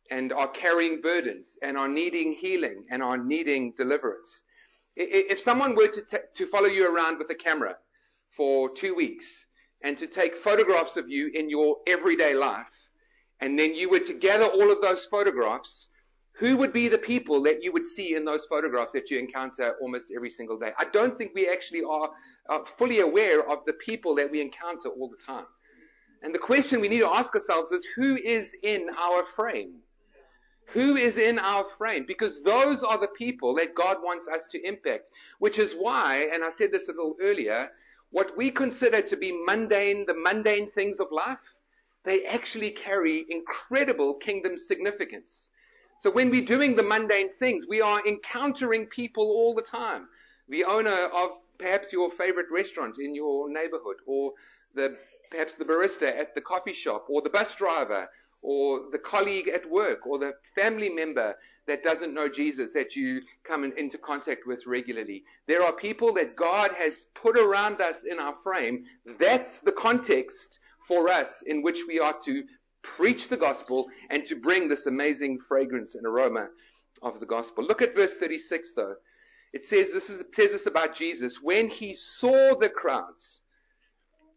and 0.10 0.32
are 0.32 0.50
carrying 0.50 1.02
burdens 1.02 1.58
and 1.62 1.78
are 1.78 1.88
needing 1.88 2.34
healing 2.34 2.86
and 2.90 3.04
are 3.04 3.18
needing 3.18 3.74
deliverance? 3.76 4.44
If 4.96 5.40
someone 5.40 5.76
were 5.76 5.88
to, 5.88 6.02
t- 6.02 6.18
to 6.36 6.46
follow 6.46 6.68
you 6.68 6.94
around 6.94 7.18
with 7.18 7.30
a 7.30 7.36
camera 7.36 7.78
for 8.30 8.70
two 8.70 8.96
weeks 8.96 9.48
and 9.84 9.98
to 9.98 10.08
take 10.08 10.38
photographs 10.38 10.98
of 10.98 11.10
you 11.10 11.32
in 11.34 11.50
your 11.50 11.78
everyday 11.88 12.36
life, 12.36 12.90
and 13.40 13.58
then 13.58 13.74
you 13.76 13.90
were 13.90 14.00
to 14.00 14.14
gather 14.14 14.46
all 14.46 14.72
of 14.72 14.82
those 14.82 15.06
photographs, 15.06 15.90
who 16.38 16.58
would 16.58 16.74
be 16.74 16.88
the 16.88 16.98
people 16.98 17.44
that 17.44 17.64
you 17.64 17.72
would 17.72 17.86
see 17.86 18.16
in 18.16 18.26
those 18.26 18.46
photographs 18.46 18.94
that 18.94 19.12
you 19.12 19.20
encounter 19.20 19.76
almost 19.82 20.12
every 20.16 20.30
single 20.30 20.58
day? 20.58 20.72
I 20.80 20.86
don't 20.86 21.18
think 21.18 21.32
we 21.36 21.48
actually 21.48 21.84
are 21.84 22.10
uh, 22.50 22.64
fully 22.64 23.02
aware 23.02 23.48
of 23.48 23.66
the 23.66 23.74
people 23.74 24.16
that 24.16 24.32
we 24.32 24.42
encounter 24.42 24.90
all 24.90 25.10
the 25.10 25.24
time. 25.24 25.46
And 26.24 26.34
the 26.34 26.40
question 26.40 26.82
we 26.82 26.88
need 26.88 27.02
to 27.02 27.14
ask 27.14 27.36
ourselves 27.36 27.72
is 27.72 27.86
who 27.96 28.16
is 28.16 28.56
in 28.64 28.88
our 28.98 29.26
frame? 29.26 29.76
Who 30.68 30.96
is 30.96 31.18
in 31.18 31.38
our 31.40 31.66
frame? 31.66 32.06
Because 32.08 32.44
those 32.44 32.84
are 32.84 32.98
the 32.98 33.08
people 33.08 33.54
that 33.56 33.76
God 33.76 33.98
wants 34.02 34.28
us 34.28 34.48
to 34.48 34.68
impact. 34.68 35.10
Which 35.40 35.60
is 35.60 35.74
why, 35.74 36.30
and 36.34 36.44
I 36.44 36.50
said 36.50 36.72
this 36.72 36.90
a 36.90 36.92
little 36.92 37.16
earlier, 37.22 37.70
what 38.12 38.38
we 38.38 38.52
consider 38.52 39.02
to 39.02 39.18
be 39.18 39.32
mundane, 39.46 40.06
the 40.06 40.14
mundane 40.16 40.70
things 40.72 41.00
of 41.00 41.12
life, 41.12 41.54
they 42.04 42.26
actually 42.26 42.72
carry 42.72 43.26
incredible 43.30 44.16
kingdom 44.16 44.58
significance. 44.58 45.50
So 46.00 46.12
when 46.12 46.30
we're 46.30 46.46
doing 46.46 46.76
the 46.76 46.84
mundane 46.84 47.32
things, 47.32 47.66
we 47.68 47.82
are 47.82 48.06
encountering 48.06 48.88
people 48.88 49.24
all 49.24 49.56
the 49.56 49.62
time. 49.62 50.06
The 50.50 50.66
owner 50.66 51.08
of 51.14 51.32
perhaps 51.58 51.94
your 51.94 52.12
favorite 52.12 52.48
restaurant 52.52 52.98
in 53.00 53.16
your 53.16 53.50
neighborhood, 53.50 53.98
or 54.06 54.34
the, 54.76 54.98
perhaps 55.32 55.56
the 55.56 55.66
barista 55.66 56.08
at 56.08 56.36
the 56.36 56.42
coffee 56.42 56.74
shop, 56.74 57.06
or 57.10 57.22
the 57.22 57.30
bus 57.30 57.56
driver, 57.56 58.10
or 58.44 58.82
the 58.92 59.00
colleague 59.00 59.48
at 59.48 59.70
work 59.70 60.06
or 60.06 60.20
the 60.20 60.34
family 60.54 60.90
member 60.90 61.36
that 61.66 61.82
doesn't 61.82 62.14
know 62.14 62.28
Jesus 62.28 62.74
that 62.74 62.96
you 62.96 63.22
come 63.44 63.64
in, 63.64 63.72
into 63.78 63.98
contact 63.98 64.46
with 64.46 64.68
regularly. 64.68 65.24
There 65.48 65.64
are 65.64 65.72
people 65.72 66.14
that 66.16 66.36
God 66.36 66.72
has 66.74 67.06
put 67.16 67.38
around 67.38 67.82
us 67.82 68.04
in 68.04 68.20
our 68.20 68.36
frame. 68.36 68.84
That's 69.18 69.60
the 69.60 69.72
context 69.72 70.60
for 70.88 71.10
us 71.10 71.42
in 71.42 71.64
which 71.64 71.82
we 71.88 72.00
are 72.00 72.16
to 72.26 72.44
preach 72.82 73.30
the 73.30 73.38
gospel 73.38 73.88
and 74.10 74.26
to 74.26 74.36
bring 74.36 74.68
this 74.68 74.86
amazing 74.86 75.40
fragrance 75.40 75.96
and 75.96 76.06
aroma 76.06 76.50
of 77.02 77.22
the 77.22 77.26
gospel. 77.26 77.64
Look 77.64 77.82
at 77.82 77.96
verse 77.96 78.18
36 78.18 78.74
though. 78.74 78.96
It 79.54 79.64
says 79.64 79.94
this 79.94 80.10
is, 80.10 80.20
it 80.20 80.36
says 80.36 80.52
this 80.52 80.66
about 80.66 80.96
Jesus. 80.96 81.40
When 81.42 81.70
he 81.70 81.94
saw 81.94 82.56
the 82.56 82.70
crowds, 82.70 83.42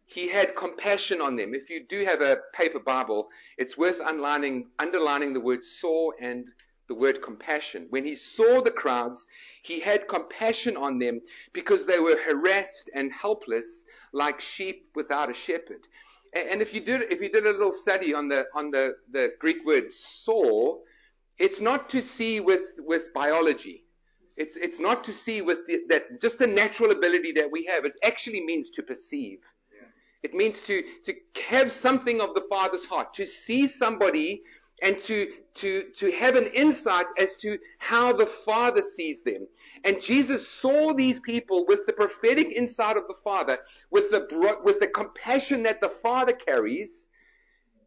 he 0.07 0.29
had 0.29 0.55
compassion 0.55 1.21
on 1.21 1.37
them. 1.37 1.55
If 1.55 1.69
you 1.69 1.85
do 1.85 2.05
have 2.05 2.21
a 2.21 2.39
paper 2.55 2.79
Bible, 2.79 3.29
it's 3.59 3.77
worth 3.77 4.01
underlining, 4.01 4.69
underlining 4.79 5.33
the 5.33 5.41
word 5.41 5.65
saw 5.65 6.13
and 6.21 6.47
the 6.89 6.95
word 6.95 7.21
compassion. 7.21 7.89
When 7.91 8.05
he 8.05 8.15
saw 8.15 8.61
the 8.63 8.71
crowds, 8.71 9.27
he 9.63 9.81
had 9.81 10.07
compassion 10.07 10.77
on 10.77 11.01
them 11.01 11.21
because 11.53 11.87
they 11.87 11.99
were 11.99 12.17
harassed 12.17 12.89
and 12.95 13.13
helpless 13.13 13.85
like 14.13 14.41
sheep 14.41 14.91
without 14.95 15.29
a 15.29 15.35
shepherd. 15.35 15.87
And 16.33 16.63
if 16.63 16.73
you 16.73 16.81
did, 16.81 17.13
if 17.13 17.21
you 17.21 17.31
did 17.31 17.45
a 17.45 17.51
little 17.51 17.73
study 17.73 18.15
on 18.15 18.29
the, 18.29 18.47
on 18.55 18.71
the, 18.71 18.97
the 19.11 19.33
Greek 19.41 19.65
word 19.67 19.93
saw, 19.93 20.79
it's 21.39 21.61
not 21.61 21.89
to 21.91 22.01
see 22.01 22.39
with, 22.41 22.75
with 22.79 23.13
biology. 23.13 23.85
It's, 24.37 24.55
it's 24.55 24.79
not 24.79 25.05
to 25.05 25.13
see 25.13 25.43
with 25.43 25.67
the, 25.67 25.81
that, 25.89 26.21
just 26.21 26.39
the 26.39 26.47
natural 26.47 26.93
ability 26.93 27.33
that 27.33 27.51
we 27.51 27.65
have. 27.65 27.85
It 27.85 27.97
actually 28.05 28.45
means 28.45 28.71
to 28.71 28.83
perceive. 28.83 29.39
It 30.27 30.35
means 30.35 30.63
to, 30.63 30.83
to 31.05 31.15
have 31.49 31.71
something 31.71 32.21
of 32.21 32.35
the 32.35 32.45
Father's 32.51 32.85
heart, 32.85 33.15
to 33.15 33.25
see 33.25 33.69
somebody 33.69 34.43
and 34.83 34.99
to, 34.99 35.29
to, 35.55 35.85
to 35.99 36.11
have 36.11 36.35
an 36.35 36.47
insight 36.47 37.07
as 37.17 37.37
to 37.37 37.59
how 37.79 38.13
the 38.13 38.27
Father 38.27 38.83
sees 38.83 39.23
them. 39.23 39.47
And 39.85 40.03
Jesus 40.03 40.49
saw 40.49 40.95
these 40.95 41.21
people 41.21 41.65
with 41.69 41.87
the 41.87 41.93
prophetic 41.93 42.49
insight 42.49 42.97
of 42.97 43.07
the 43.07 43.15
Father, 43.23 43.59
with 43.89 44.11
the, 44.11 44.59
with 44.65 44.81
the 44.81 44.89
compassion 44.89 45.63
that 45.63 45.81
the 45.81 45.89
Father 45.89 46.33
carries, 46.33 47.07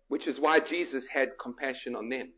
which 0.07 0.25
is 0.25 0.39
why 0.39 0.61
Jesus 0.61 1.09
had 1.09 1.37
compassion 1.37 1.93
on 1.93 2.07
them. 2.07 2.31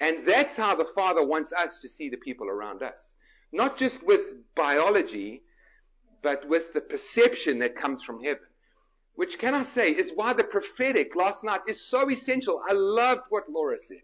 And 0.00 0.26
that's 0.26 0.56
how 0.56 0.74
the 0.74 0.90
Father 0.92 1.24
wants 1.24 1.52
us 1.52 1.82
to 1.82 1.88
see 1.88 2.08
the 2.08 2.16
people 2.16 2.48
around 2.48 2.82
us. 2.82 3.14
Not 3.52 3.78
just 3.78 4.02
with 4.04 4.22
biology, 4.56 5.42
but 6.20 6.48
with 6.48 6.72
the 6.72 6.80
perception 6.80 7.60
that 7.60 7.76
comes 7.76 8.02
from 8.02 8.24
heaven 8.24 8.42
which 9.16 9.38
can 9.38 9.54
I 9.54 9.62
say 9.62 9.90
is 9.90 10.12
why 10.14 10.32
the 10.32 10.44
prophetic 10.44 11.16
last 11.16 11.44
night 11.44 11.62
is 11.68 11.84
so 11.84 12.10
essential. 12.10 12.62
I 12.68 12.72
loved 12.74 13.22
what 13.30 13.44
Laura 13.50 13.78
said. 13.78 14.02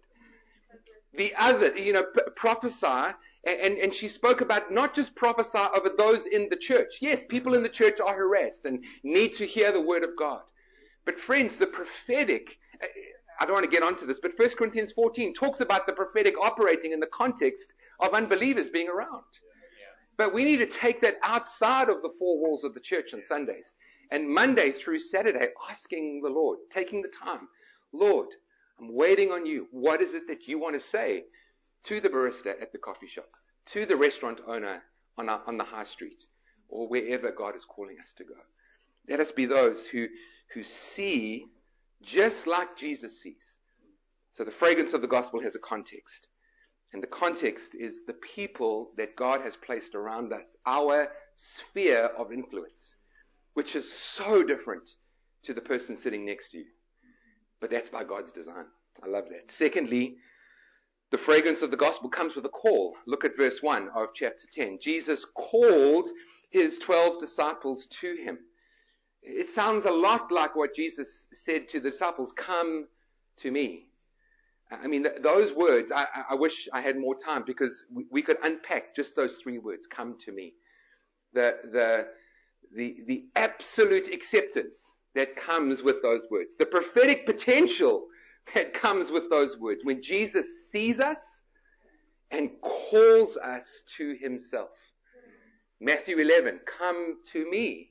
The 1.15 1.35
other, 1.37 1.77
you 1.77 1.93
know, 1.93 2.05
prophesy 2.37 3.15
And, 3.45 3.77
and 3.79 3.93
she 3.93 4.09
spoke 4.09 4.41
about 4.41 4.71
not 4.71 4.95
just 4.95 5.15
prophesy 5.17 5.59
over 5.59 5.91
those 5.99 6.27
in 6.27 6.49
the 6.49 6.57
church. 6.57 6.99
Yes, 7.01 7.25
people 7.29 7.55
in 7.55 7.63
the 7.63 7.69
church 7.69 8.01
are 8.01 8.15
harassed 8.15 8.65
and 8.65 8.85
need 9.03 9.35
to 9.35 9.47
hear 9.47 9.73
the 9.73 9.81
word 9.81 10.05
of 10.05 10.11
God. 10.17 10.43
But 11.05 11.19
friends, 11.19 11.57
the 11.57 11.67
prophetic, 11.67 12.57
I 13.41 13.45
don't 13.45 13.55
want 13.55 13.65
to 13.65 13.71
get 13.71 13.83
onto 13.83 14.07
this, 14.07 14.21
but 14.21 14.33
1 14.37 14.51
Corinthians 14.51 14.93
14 14.93 15.35
talks 15.35 15.61
about 15.61 15.87
the 15.87 15.93
prophetic 15.93 16.35
operating 16.41 16.93
in 16.93 17.01
the 17.01 17.09
context 17.09 17.75
of 17.99 18.15
unbelievers 18.15 18.69
being 18.69 18.89
around. 18.89 19.25
But 20.17 20.33
we 20.33 20.45
need 20.45 20.59
to 20.59 20.67
take 20.67 21.01
that 21.01 21.17
outside 21.25 21.89
of 21.89 22.03
the 22.03 22.11
four 22.19 22.39
walls 22.39 22.63
of 22.63 22.75
the 22.75 22.81
church 22.81 23.13
on 23.13 23.23
Sundays 23.25 23.75
and 24.13 24.29
Monday 24.29 24.73
through 24.73 24.99
Saturday 24.99 25.49
asking 25.71 26.21
the 26.23 26.29
Lord, 26.29 26.59
taking 26.71 27.01
the 27.01 27.09
time, 27.09 27.49
Lord, 27.93 28.29
I'm 28.79 28.95
waiting 28.95 29.33
on 29.33 29.47
you. 29.47 29.69
What 29.71 30.03
is 30.03 30.13
it 30.13 30.29
that 30.29 30.47
you 30.47 30.61
want 30.61 30.75
to 30.75 30.81
say 30.81 31.25
to 31.85 31.99
the 31.99 32.11
barista 32.11 32.51
at 32.61 32.73
the 32.73 32.79
coffee 32.79 33.07
shop, 33.07 33.25
to 33.69 33.87
the 33.87 33.97
restaurant 33.97 34.43
owner 34.47 34.83
on, 35.17 35.31
our, 35.31 35.41
on 35.47 35.57
the 35.57 35.65
high 35.65 35.85
street, 35.85 36.19
or 36.69 36.89
wherever 36.89 37.33
God 37.33 37.57
is 37.57 37.65
calling 37.65 37.97
us 38.01 38.13
to 38.19 38.25
go? 38.25 38.35
Let 39.09 39.21
us 39.21 39.33
be 39.33 39.47
those 39.47 39.87
who, 39.87 40.09
who 40.53 40.63
see 40.63 41.47
just 42.03 42.47
like 42.47 42.77
Jesus 42.77 43.23
sees. 43.23 43.59
So 44.33 44.45
the 44.45 44.51
fragrance 44.51 44.93
of 44.93 45.01
the 45.01 45.09
gospel 45.09 45.41
has 45.41 45.57
a 45.57 45.59
context. 45.59 46.29
And 46.93 47.03
the 47.03 47.07
context 47.07 47.75
is 47.75 48.05
the 48.05 48.13
people 48.13 48.91
that 48.99 49.17
God 49.17 49.41
has 49.41 49.57
placed 49.57 49.95
around 49.95 50.35
us, 50.35 50.55
our 50.67 51.09
sphere 51.37 52.11
of 52.19 52.31
influence, 52.31 52.95
which 53.55 53.77
is 53.77 53.93
so 53.93 54.43
different 54.43 54.91
to 55.45 55.55
the 55.55 55.61
person 55.61 55.97
sitting 55.97 56.25
next 56.25 56.51
to 56.51 56.59
you. 56.59 56.65
But 57.61 57.71
that's 57.71 57.89
by 57.89 58.05
God's 58.05 58.33
design. 58.33 58.67
I 59.03 59.09
love 59.09 59.25
that. 59.31 59.51
Secondly, 59.51 60.17
the 61.11 61.19
fragrance 61.19 61.63
of 61.63 61.71
the 61.71 61.77
gospel 61.77 62.09
comes 62.09 62.35
with 62.35 62.45
a 62.47 62.51
call. 62.51 62.95
Look 63.07 63.25
at 63.25 63.37
verse 63.37 63.63
1 63.63 63.91
of 63.95 64.09
chapter 64.15 64.47
10. 64.51 64.79
Jesus 64.81 65.25
called 65.25 66.09
his 66.51 66.79
12 66.79 67.19
disciples 67.19 67.87
to 68.01 68.15
him. 68.17 68.39
It 69.23 69.49
sounds 69.49 69.85
a 69.85 69.93
lot 69.93 70.33
like 70.33 70.57
what 70.57 70.75
Jesus 70.75 71.29
said 71.33 71.69
to 71.69 71.81
the 71.81 71.91
disciples, 71.91 72.33
come 72.33 72.87
to 73.37 73.51
me. 73.51 73.87
I 74.71 74.87
mean, 74.87 75.07
those 75.21 75.53
words, 75.53 75.93
I, 75.93 76.07
I 76.31 76.35
wish 76.35 76.69
I 76.73 76.81
had 76.81 76.97
more 76.97 77.15
time 77.15 77.45
because 77.47 77.85
we, 78.11 78.23
could 78.23 78.39
unpack 78.43 78.97
just 78.97 79.15
those 79.15 79.37
three 79.37 79.59
words, 79.59 79.87
come 79.87 80.17
to 80.21 80.33
me. 80.33 80.55
The, 81.35 81.57
the, 81.71 82.07
the, 82.75 83.03
the 83.07 83.25
absolute 83.37 84.13
acceptance 84.13 84.93
that 85.15 85.37
comes 85.37 85.83
with 85.83 86.03
those 86.03 86.27
words, 86.31 86.57
the 86.57 86.67
prophetic 86.67 87.27
potential 87.27 88.07
that 88.55 88.73
comes 88.73 89.11
with 89.11 89.31
those 89.31 89.59
words. 89.59 89.85
When 89.85 90.03
Jesus 90.03 90.71
sees 90.71 91.01
us 91.01 91.43
and 92.31 92.51
calls 92.61 93.37
us 93.37 93.83
to 93.97 94.17
himself. 94.21 94.71
Matthew 95.81 96.19
11, 96.19 96.61
come 96.65 97.17
to 97.33 97.49
me, 97.51 97.91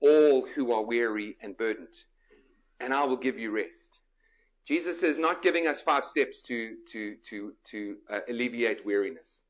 all 0.00 0.46
who 0.46 0.72
are 0.72 0.84
weary 0.84 1.34
and 1.42 1.56
burdened, 1.56 1.94
and 2.80 2.92
I 2.92 3.04
will 3.04 3.16
give 3.16 3.38
you 3.38 3.50
rest. 3.50 4.00
Jesus 4.64 5.02
is 5.02 5.18
not 5.18 5.42
giving 5.42 5.66
us 5.66 5.80
five 5.80 6.04
steps 6.04 6.42
to, 6.42 6.76
to, 6.88 7.16
to, 7.28 7.52
to 7.64 7.96
uh, 8.10 8.20
alleviate 8.28 8.86
weariness. 8.86 9.42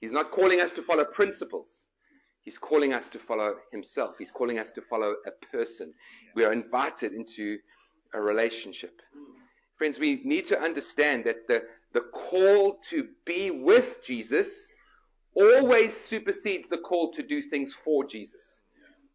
He's 0.00 0.12
not 0.12 0.32
calling 0.32 0.60
us 0.60 0.72
to 0.72 0.82
follow 0.82 1.04
principles. 1.04 1.86
He's 2.42 2.58
calling 2.58 2.92
us 2.92 3.08
to 3.10 3.18
follow 3.18 3.54
himself. 3.70 4.18
He's 4.18 4.30
calling 4.30 4.58
us 4.58 4.72
to 4.72 4.82
follow 4.82 5.14
a 5.26 5.46
person. 5.56 5.94
We 6.34 6.44
are 6.44 6.52
invited 6.52 7.12
into 7.12 7.58
a 8.12 8.20
relationship. 8.20 9.00
Friends, 9.74 9.98
we 9.98 10.20
need 10.24 10.46
to 10.46 10.60
understand 10.60 11.24
that 11.24 11.46
the, 11.48 11.62
the 11.92 12.00
call 12.00 12.78
to 12.90 13.08
be 13.24 13.50
with 13.50 14.02
Jesus 14.04 14.72
always 15.34 15.96
supersedes 15.96 16.68
the 16.68 16.78
call 16.78 17.12
to 17.12 17.22
do 17.22 17.40
things 17.40 17.72
for 17.72 18.04
Jesus. 18.04 18.62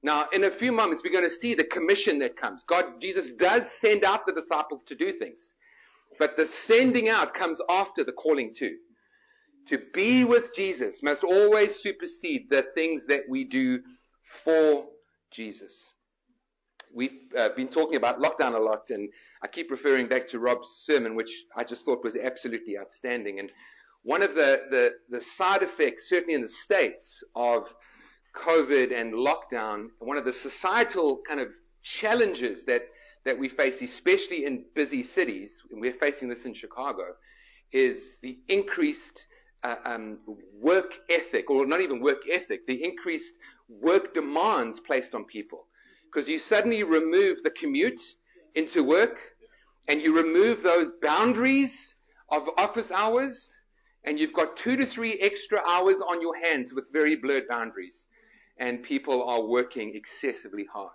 Now, 0.01 0.27
in 0.31 0.43
a 0.43 0.49
few 0.49 0.71
moments, 0.71 1.03
we're 1.03 1.11
going 1.11 1.23
to 1.23 1.29
see 1.29 1.53
the 1.53 1.63
commission 1.63 2.19
that 2.19 2.37
comes. 2.37 2.63
God, 2.63 3.01
Jesus 3.01 3.31
does 3.31 3.69
send 3.69 4.03
out 4.03 4.25
the 4.25 4.33
disciples 4.33 4.83
to 4.85 4.95
do 4.95 5.11
things. 5.11 5.55
But 6.19 6.37
the 6.37 6.45
sending 6.45 7.09
out 7.09 7.33
comes 7.33 7.61
after 7.69 8.03
the 8.03 8.11
calling 8.11 8.53
to. 8.55 8.77
To 9.67 9.77
be 9.93 10.23
with 10.23 10.55
Jesus 10.55 11.03
must 11.03 11.25
always 11.25 11.75
supersede 11.75 12.49
the 12.49 12.61
things 12.61 13.07
that 13.07 13.23
we 13.27 13.43
do 13.43 13.81
for 14.21 14.85
Jesus. 15.29 15.93
We've 16.93 17.19
uh, 17.37 17.49
been 17.49 17.67
talking 17.67 17.97
about 17.97 18.21
lockdown 18.21 18.55
a 18.55 18.59
lot, 18.59 18.91
and 18.91 19.09
I 19.43 19.47
keep 19.47 19.69
referring 19.69 20.07
back 20.07 20.27
to 20.27 20.39
Rob's 20.39 20.69
sermon, 20.69 21.15
which 21.15 21.31
I 21.53 21.65
just 21.65 21.83
thought 21.83 22.01
was 22.01 22.15
absolutely 22.15 22.77
outstanding. 22.77 23.39
And 23.39 23.51
one 24.03 24.23
of 24.23 24.35
the, 24.35 24.61
the, 24.69 24.93
the 25.09 25.19
side 25.19 25.63
effects, 25.63 26.07
certainly 26.07 26.35
in 26.35 26.41
the 26.41 26.47
States, 26.47 27.21
of 27.35 27.67
COVID 28.37 28.97
and 28.97 29.13
lockdown, 29.13 29.87
one 29.99 30.17
of 30.17 30.23
the 30.23 30.31
societal 30.31 31.19
kind 31.27 31.41
of 31.41 31.53
challenges 31.83 32.63
that, 32.65 32.83
that 33.25 33.37
we 33.37 33.49
face, 33.49 33.81
especially 33.81 34.45
in 34.45 34.63
busy 34.73 35.03
cities, 35.03 35.61
and 35.71 35.81
we're 35.81 35.91
facing 35.91 36.29
this 36.29 36.45
in 36.45 36.53
Chicago, 36.53 37.15
is 37.73 38.17
the 38.21 38.39
increased 38.47 39.25
uh, 39.63 39.75
um, 39.85 40.19
work 40.61 40.97
ethic, 41.09 41.49
or 41.49 41.65
not 41.65 41.81
even 41.81 42.01
work 42.01 42.23
ethic, 42.31 42.65
the 42.67 42.83
increased 42.83 43.37
work 43.81 44.13
demands 44.13 44.79
placed 44.79 45.13
on 45.15 45.25
people. 45.25 45.65
Because 46.05 46.29
you 46.29 46.39
suddenly 46.39 46.83
remove 46.83 47.43
the 47.43 47.49
commute 47.49 47.99
into 48.55 48.83
work, 48.83 49.17
and 49.87 50.01
you 50.01 50.15
remove 50.15 50.61
those 50.61 50.91
boundaries 51.01 51.97
of 52.29 52.47
office 52.57 52.91
hours, 52.91 53.61
and 54.03 54.19
you've 54.19 54.33
got 54.33 54.57
two 54.57 54.75
to 54.77 54.85
three 54.85 55.19
extra 55.19 55.61
hours 55.67 56.01
on 56.01 56.21
your 56.21 56.35
hands 56.37 56.73
with 56.73 56.91
very 56.91 57.15
blurred 57.15 57.47
boundaries 57.47 58.07
and 58.59 58.83
people 58.83 59.23
are 59.23 59.41
working 59.41 59.95
excessively 59.95 60.65
hard. 60.71 60.91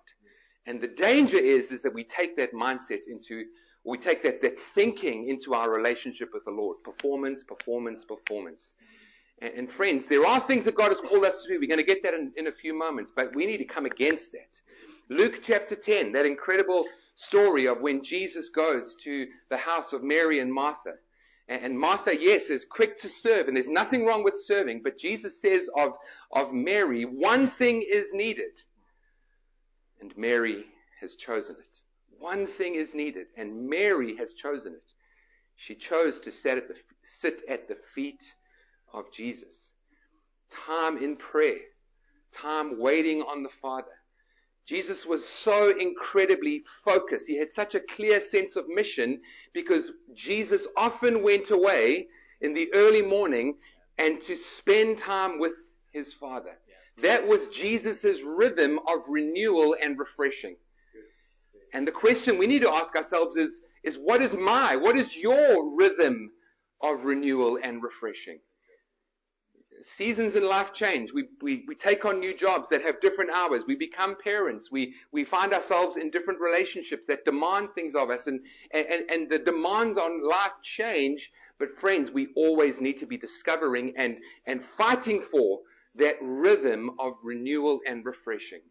And 0.66 0.81
the 0.81 0.88
danger 0.88 1.38
is, 1.38 1.73
is 1.73 1.83
that 1.83 1.95
we 1.95 2.04
take 2.04 2.37
that 2.37 2.52
mindset 2.52 3.00
into, 3.09 3.45
we 3.84 3.98
take 3.98 4.22
that, 4.22 4.42
that 4.42 4.60
thinking 4.60 5.28
into 5.28 5.54
our 5.54 5.70
relationship 5.70 6.30
with 6.32 6.44
the 6.44 6.50
Lord. 6.50 6.76
Performance, 6.84 7.42
performance, 7.42 8.04
performance. 8.04 8.74
And, 9.40 9.54
and 9.54 9.70
friends, 9.70 10.08
there 10.08 10.24
are 10.26 10.40
things 10.40 10.64
that 10.66 10.76
God 10.76 10.88
has 10.88 11.00
called 11.00 11.24
us 11.24 11.42
to 11.42 11.52
do. 11.52 11.60
We're 11.60 11.68
going 11.68 11.78
to 11.78 11.84
get 11.84 12.02
that 12.04 12.14
in, 12.14 12.32
in 12.36 12.46
a 12.46 12.52
few 12.52 12.78
moments, 12.78 13.12
but 13.14 13.34
we 13.34 13.46
need 13.46 13.58
to 13.58 13.64
come 13.64 13.86
against 13.86 14.32
that. 14.32 14.60
Luke 15.08 15.40
chapter 15.42 15.74
10, 15.74 16.12
that 16.12 16.26
incredible 16.26 16.86
story 17.16 17.66
of 17.66 17.80
when 17.80 18.02
Jesus 18.02 18.48
goes 18.50 18.96
to 19.02 19.26
the 19.50 19.56
house 19.56 19.92
of 19.92 20.02
Mary 20.02 20.40
and 20.40 20.52
Martha. 20.52 20.94
And 21.48 21.78
Martha, 21.78 22.16
yes, 22.18 22.50
is 22.50 22.64
quick 22.64 22.98
to 22.98 23.08
serve, 23.08 23.48
and 23.48 23.56
there's 23.56 23.68
nothing 23.68 24.06
wrong 24.06 24.22
with 24.22 24.34
serving, 24.36 24.80
but 24.82 24.96
Jesus 24.96 25.42
says 25.42 25.68
of, 25.76 25.96
of 26.30 26.52
Mary, 26.52 27.02
one 27.04 27.48
thing 27.48 27.82
is 27.86 28.14
needed, 28.14 28.62
and 30.00 30.16
Mary 30.16 30.64
has 31.00 31.16
chosen 31.16 31.56
it. 31.56 31.81
One 32.22 32.46
thing 32.46 32.76
is 32.76 32.94
needed, 32.94 33.26
and 33.36 33.68
Mary 33.68 34.14
has 34.18 34.32
chosen 34.32 34.74
it. 34.74 34.92
She 35.56 35.74
chose 35.74 36.20
to 36.20 36.30
sit 36.30 36.56
at 36.56 36.68
the, 36.68 36.76
sit 37.02 37.42
at 37.48 37.66
the 37.66 37.74
feet 37.74 38.22
of 38.92 39.12
Jesus. 39.12 39.72
Time 40.48 40.98
in 40.98 41.16
prayer, 41.16 41.58
time 42.30 42.78
waiting 42.78 43.22
on 43.22 43.42
the 43.42 43.48
Father. 43.48 43.90
Jesus 44.66 45.04
was 45.04 45.28
so 45.28 45.76
incredibly 45.76 46.62
focused. 46.84 47.26
He 47.26 47.38
had 47.38 47.50
such 47.50 47.74
a 47.74 47.80
clear 47.80 48.20
sense 48.20 48.54
of 48.54 48.68
mission 48.68 49.22
because 49.52 49.90
Jesus 50.14 50.64
often 50.76 51.24
went 51.24 51.50
away 51.50 52.06
in 52.40 52.54
the 52.54 52.72
early 52.72 53.02
morning 53.02 53.56
and 53.98 54.20
to 54.22 54.36
spend 54.36 54.98
time 54.98 55.40
with 55.40 55.56
his 55.90 56.12
Father. 56.12 56.56
That 56.98 57.26
was 57.26 57.48
Jesus' 57.48 58.22
rhythm 58.22 58.78
of 58.86 59.08
renewal 59.08 59.74
and 59.82 59.98
refreshing. 59.98 60.54
And 61.72 61.86
the 61.86 61.92
question 61.92 62.38
we 62.38 62.46
need 62.46 62.62
to 62.62 62.72
ask 62.72 62.94
ourselves 62.96 63.36
is, 63.36 63.62
is 63.82 63.96
what 63.96 64.20
is 64.20 64.34
my, 64.34 64.76
what 64.76 64.96
is 64.96 65.16
your 65.16 65.76
rhythm 65.76 66.30
of 66.82 67.04
renewal 67.04 67.58
and 67.62 67.82
refreshing? 67.82 68.38
seasons 69.82 70.36
in 70.36 70.46
life 70.46 70.72
change. 70.72 71.12
We, 71.12 71.24
we, 71.42 71.64
we 71.66 71.74
take 71.74 72.04
on 72.04 72.20
new 72.20 72.34
jobs 72.34 72.68
that 72.68 72.82
have 72.82 73.00
different 73.00 73.30
hours. 73.30 73.64
We 73.66 73.76
become 73.76 74.16
parents. 74.22 74.70
We, 74.70 74.94
we 75.12 75.24
find 75.24 75.52
ourselves 75.52 75.96
in 75.96 76.10
different 76.10 76.40
relationships 76.40 77.06
that 77.08 77.24
demand 77.24 77.70
things 77.74 77.94
of 77.94 78.10
us. 78.10 78.26
And, 78.26 78.40
and, 78.72 79.10
and 79.10 79.30
the 79.30 79.38
demands 79.38 79.98
on 79.98 80.26
life 80.26 80.62
change. 80.62 81.30
But 81.58 81.76
friends, 81.78 82.10
we 82.10 82.28
always 82.36 82.80
need 82.80 82.96
to 82.98 83.06
be 83.06 83.16
discovering 83.16 83.92
and, 83.96 84.18
and 84.46 84.62
fighting 84.62 85.20
for 85.20 85.60
that 85.96 86.16
rhythm 86.20 86.90
of 86.98 87.14
renewal 87.22 87.80
and 87.86 88.04
refreshing. 88.04 88.62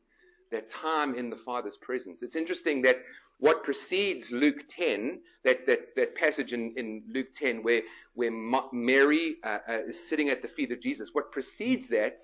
That 0.51 0.69
time 0.69 1.15
in 1.15 1.29
the 1.29 1.35
Father's 1.35 1.77
presence. 1.77 2.21
It's 2.23 2.35
interesting 2.35 2.81
that 2.83 3.01
what 3.39 3.63
precedes 3.63 4.31
Luke 4.31 4.65
10, 4.69 5.19
that, 5.43 5.65
that, 5.65 5.95
that 5.95 6.15
passage 6.15 6.53
in, 6.53 6.73
in 6.77 7.03
Luke 7.11 7.33
10 7.33 7.63
where, 7.63 7.81
where 8.13 8.31
Mary 8.71 9.37
uh, 9.43 9.57
uh, 9.67 9.79
is 9.87 10.07
sitting 10.07 10.29
at 10.29 10.43
the 10.43 10.47
feet 10.47 10.71
of 10.71 10.79
Jesus, 10.79 11.09
what 11.13 11.31
precedes 11.31 11.87
that 11.89 12.19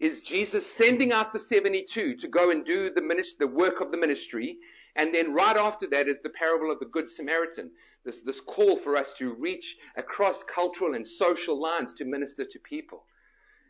is 0.00 0.20
Jesus 0.20 0.66
sending 0.66 1.12
out 1.12 1.32
the 1.32 1.38
72 1.38 2.16
to 2.16 2.28
go 2.28 2.50
and 2.50 2.64
do 2.64 2.90
the, 2.90 3.02
ministry, 3.02 3.36
the 3.38 3.46
work 3.46 3.80
of 3.80 3.90
the 3.90 3.96
ministry. 3.96 4.56
And 4.96 5.14
then 5.14 5.32
right 5.32 5.56
after 5.56 5.86
that 5.88 6.08
is 6.08 6.20
the 6.20 6.30
parable 6.30 6.72
of 6.72 6.80
the 6.80 6.86
Good 6.86 7.08
Samaritan. 7.08 7.70
This, 8.04 8.22
this 8.22 8.40
call 8.40 8.76
for 8.76 8.96
us 8.96 9.14
to 9.18 9.34
reach 9.34 9.76
across 9.96 10.42
cultural 10.42 10.94
and 10.94 11.06
social 11.06 11.60
lines 11.60 11.94
to 11.94 12.04
minister 12.04 12.44
to 12.44 12.58
people. 12.58 13.04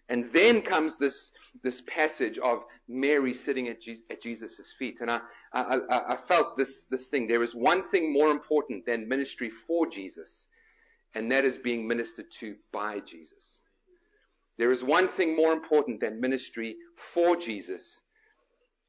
And 0.08 0.24
then 0.32 0.62
comes 0.62 0.98
this, 0.98 1.32
this 1.62 1.80
passage 1.80 2.38
of 2.38 2.64
Mary 2.88 3.32
sitting 3.34 3.68
at, 3.68 3.80
Je- 3.80 4.02
at 4.10 4.20
Jesus' 4.20 4.72
feet. 4.78 5.00
And 5.00 5.10
I, 5.10 5.20
I, 5.52 5.78
I, 5.88 6.12
I 6.12 6.16
felt 6.16 6.56
this, 6.56 6.86
this 6.86 7.08
thing. 7.08 7.28
There 7.28 7.42
is 7.42 7.54
one 7.54 7.82
thing 7.82 8.12
more 8.12 8.30
important 8.30 8.84
than 8.84 9.08
ministry 9.08 9.50
for 9.50 9.86
Jesus, 9.86 10.48
and 11.14 11.30
that 11.32 11.44
is 11.44 11.56
being 11.56 11.86
ministered 11.86 12.30
to 12.40 12.56
by 12.72 13.00
Jesus. 13.00 13.62
There 14.58 14.72
is 14.72 14.84
one 14.84 15.08
thing 15.08 15.34
more 15.34 15.52
important 15.52 16.00
than 16.00 16.20
ministry 16.20 16.76
for 16.96 17.36
Jesus, 17.36 18.02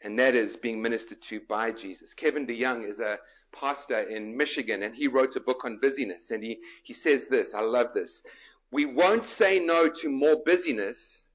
and 0.01 0.20
that 0.20 0.36
is 0.36 0.58
being 0.58 0.82
ministered 0.82 1.22
to 1.24 1.39
by 1.48 1.72
Jesus. 1.72 2.13
Kevin 2.13 2.46
DeYoung 2.46 2.88
is 2.88 3.00
a 3.00 3.17
pastor 3.55 4.01
in 4.01 4.36
Michigan, 4.36 4.84
and 4.84 4.93
he 4.93 5.08
wrote 5.08 5.36
a 5.36 5.39
book 5.39 5.63
on 5.63 5.79
busyness, 5.82 6.32
and 6.32 6.43
he, 6.43 6.60
he 6.84 6.93
says 6.93 7.27
this, 7.27 7.53
I 7.53 7.62
love 7.62 7.93
this. 7.93 8.24
We 8.73 8.85
won't 8.85 9.23
say 9.23 9.59
no 9.59 9.87
to 9.87 10.09
more 10.09 10.41
busyness 10.43 11.27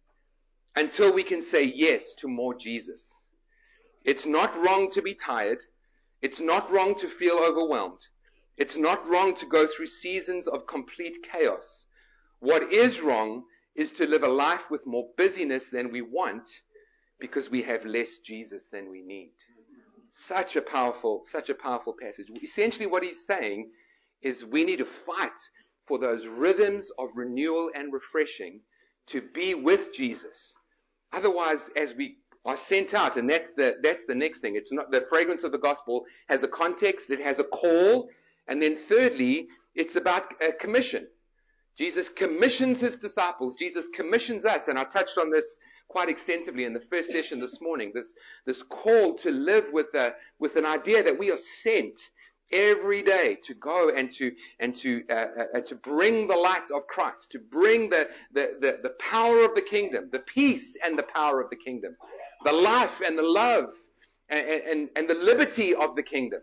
until 0.74 1.12
we 1.12 1.22
can 1.22 1.40
say 1.40 1.62
yes 1.62 2.16
to 2.16 2.26
more 2.26 2.52
Jesus. 2.52 3.22
It's 4.04 4.26
not 4.26 4.60
wrong 4.60 4.90
to 4.90 5.02
be 5.02 5.14
tired. 5.14 5.62
It's 6.20 6.40
not 6.40 6.72
wrong 6.72 6.96
to 6.96 7.06
feel 7.06 7.36
overwhelmed. 7.36 8.00
It's 8.56 8.76
not 8.76 9.08
wrong 9.08 9.36
to 9.36 9.46
go 9.46 9.68
through 9.68 9.86
seasons 9.86 10.48
of 10.48 10.66
complete 10.66 11.18
chaos. 11.32 11.86
What 12.40 12.72
is 12.72 13.00
wrong 13.02 13.44
is 13.76 13.92
to 13.92 14.08
live 14.08 14.24
a 14.24 14.28
life 14.28 14.68
with 14.68 14.84
more 14.84 15.06
busyness 15.16 15.70
than 15.70 15.92
we 15.92 16.02
want 16.02 16.48
because 17.20 17.48
we 17.48 17.62
have 17.62 17.84
less 17.84 18.18
Jesus 18.18 18.66
than 18.66 18.90
we 18.90 19.00
need. 19.00 19.30
Such 20.10 20.56
a 20.56 20.62
powerful, 20.62 21.22
such 21.24 21.50
a 21.50 21.54
powerful 21.54 21.94
passage. 22.02 22.30
Essentially 22.42 22.86
what 22.86 23.04
he's 23.04 23.24
saying 23.24 23.70
is 24.22 24.44
we 24.44 24.64
need 24.64 24.78
to 24.78 24.84
fight 24.84 25.38
for 25.88 25.98
those 25.98 26.26
rhythms 26.26 26.90
of 26.98 27.16
renewal 27.16 27.70
and 27.74 27.92
refreshing 27.92 28.60
to 29.06 29.22
be 29.34 29.54
with 29.54 29.92
Jesus. 29.92 30.54
Otherwise, 31.12 31.70
as 31.76 31.94
we 31.94 32.16
are 32.44 32.56
sent 32.56 32.94
out, 32.94 33.16
and 33.16 33.28
that's 33.28 33.54
the, 33.54 33.76
that's 33.82 34.04
the 34.04 34.14
next 34.14 34.40
thing. 34.40 34.56
It's 34.56 34.72
not, 34.72 34.90
the 34.90 35.06
fragrance 35.08 35.44
of 35.44 35.52
the 35.52 35.58
gospel 35.58 36.04
has 36.28 36.42
a 36.42 36.48
context, 36.48 37.10
it 37.10 37.20
has 37.20 37.38
a 37.38 37.44
call, 37.44 38.10
and 38.46 38.62
then 38.62 38.76
thirdly, 38.76 39.48
it's 39.74 39.96
about 39.96 40.34
a 40.42 40.52
commission. 40.52 41.06
Jesus 41.76 42.08
commissions 42.08 42.80
his 42.80 42.98
disciples. 42.98 43.56
Jesus 43.56 43.88
commissions 43.88 44.44
us, 44.44 44.68
and 44.68 44.78
I 44.78 44.84
touched 44.84 45.16
on 45.16 45.30
this 45.30 45.56
quite 45.88 46.08
extensively 46.08 46.64
in 46.64 46.74
the 46.74 46.80
first 46.80 47.10
session 47.10 47.40
this 47.40 47.60
morning. 47.60 47.92
This, 47.94 48.14
this 48.44 48.62
call 48.62 49.14
to 49.16 49.30
live 49.30 49.70
with 49.72 49.94
a, 49.94 50.14
with 50.38 50.56
an 50.56 50.66
idea 50.66 51.02
that 51.04 51.18
we 51.18 51.30
are 51.30 51.38
sent 51.38 51.98
every 52.52 53.02
day 53.02 53.38
to 53.44 53.54
go 53.54 53.90
and 53.90 54.10
to 54.12 54.32
and 54.58 54.74
to 54.76 55.02
uh, 55.10 55.12
uh, 55.12 55.44
uh, 55.56 55.60
to 55.60 55.74
bring 55.74 56.28
the 56.28 56.36
light 56.36 56.70
of 56.74 56.86
Christ, 56.86 57.32
to 57.32 57.38
bring 57.38 57.90
the, 57.90 58.08
the, 58.32 58.56
the 58.60 58.78
the 58.82 58.94
power 58.98 59.44
of 59.44 59.54
the 59.54 59.62
kingdom, 59.62 60.08
the 60.10 60.18
peace 60.18 60.76
and 60.84 60.98
the 60.98 61.02
power 61.02 61.40
of 61.40 61.50
the 61.50 61.56
kingdom, 61.56 61.92
the 62.44 62.52
life 62.52 63.00
and 63.00 63.18
the 63.18 63.22
love 63.22 63.74
and 64.28 64.46
and, 64.46 64.88
and 64.96 65.08
the 65.08 65.14
liberty 65.14 65.74
of 65.74 65.96
the 65.96 66.02
kingdom. 66.02 66.40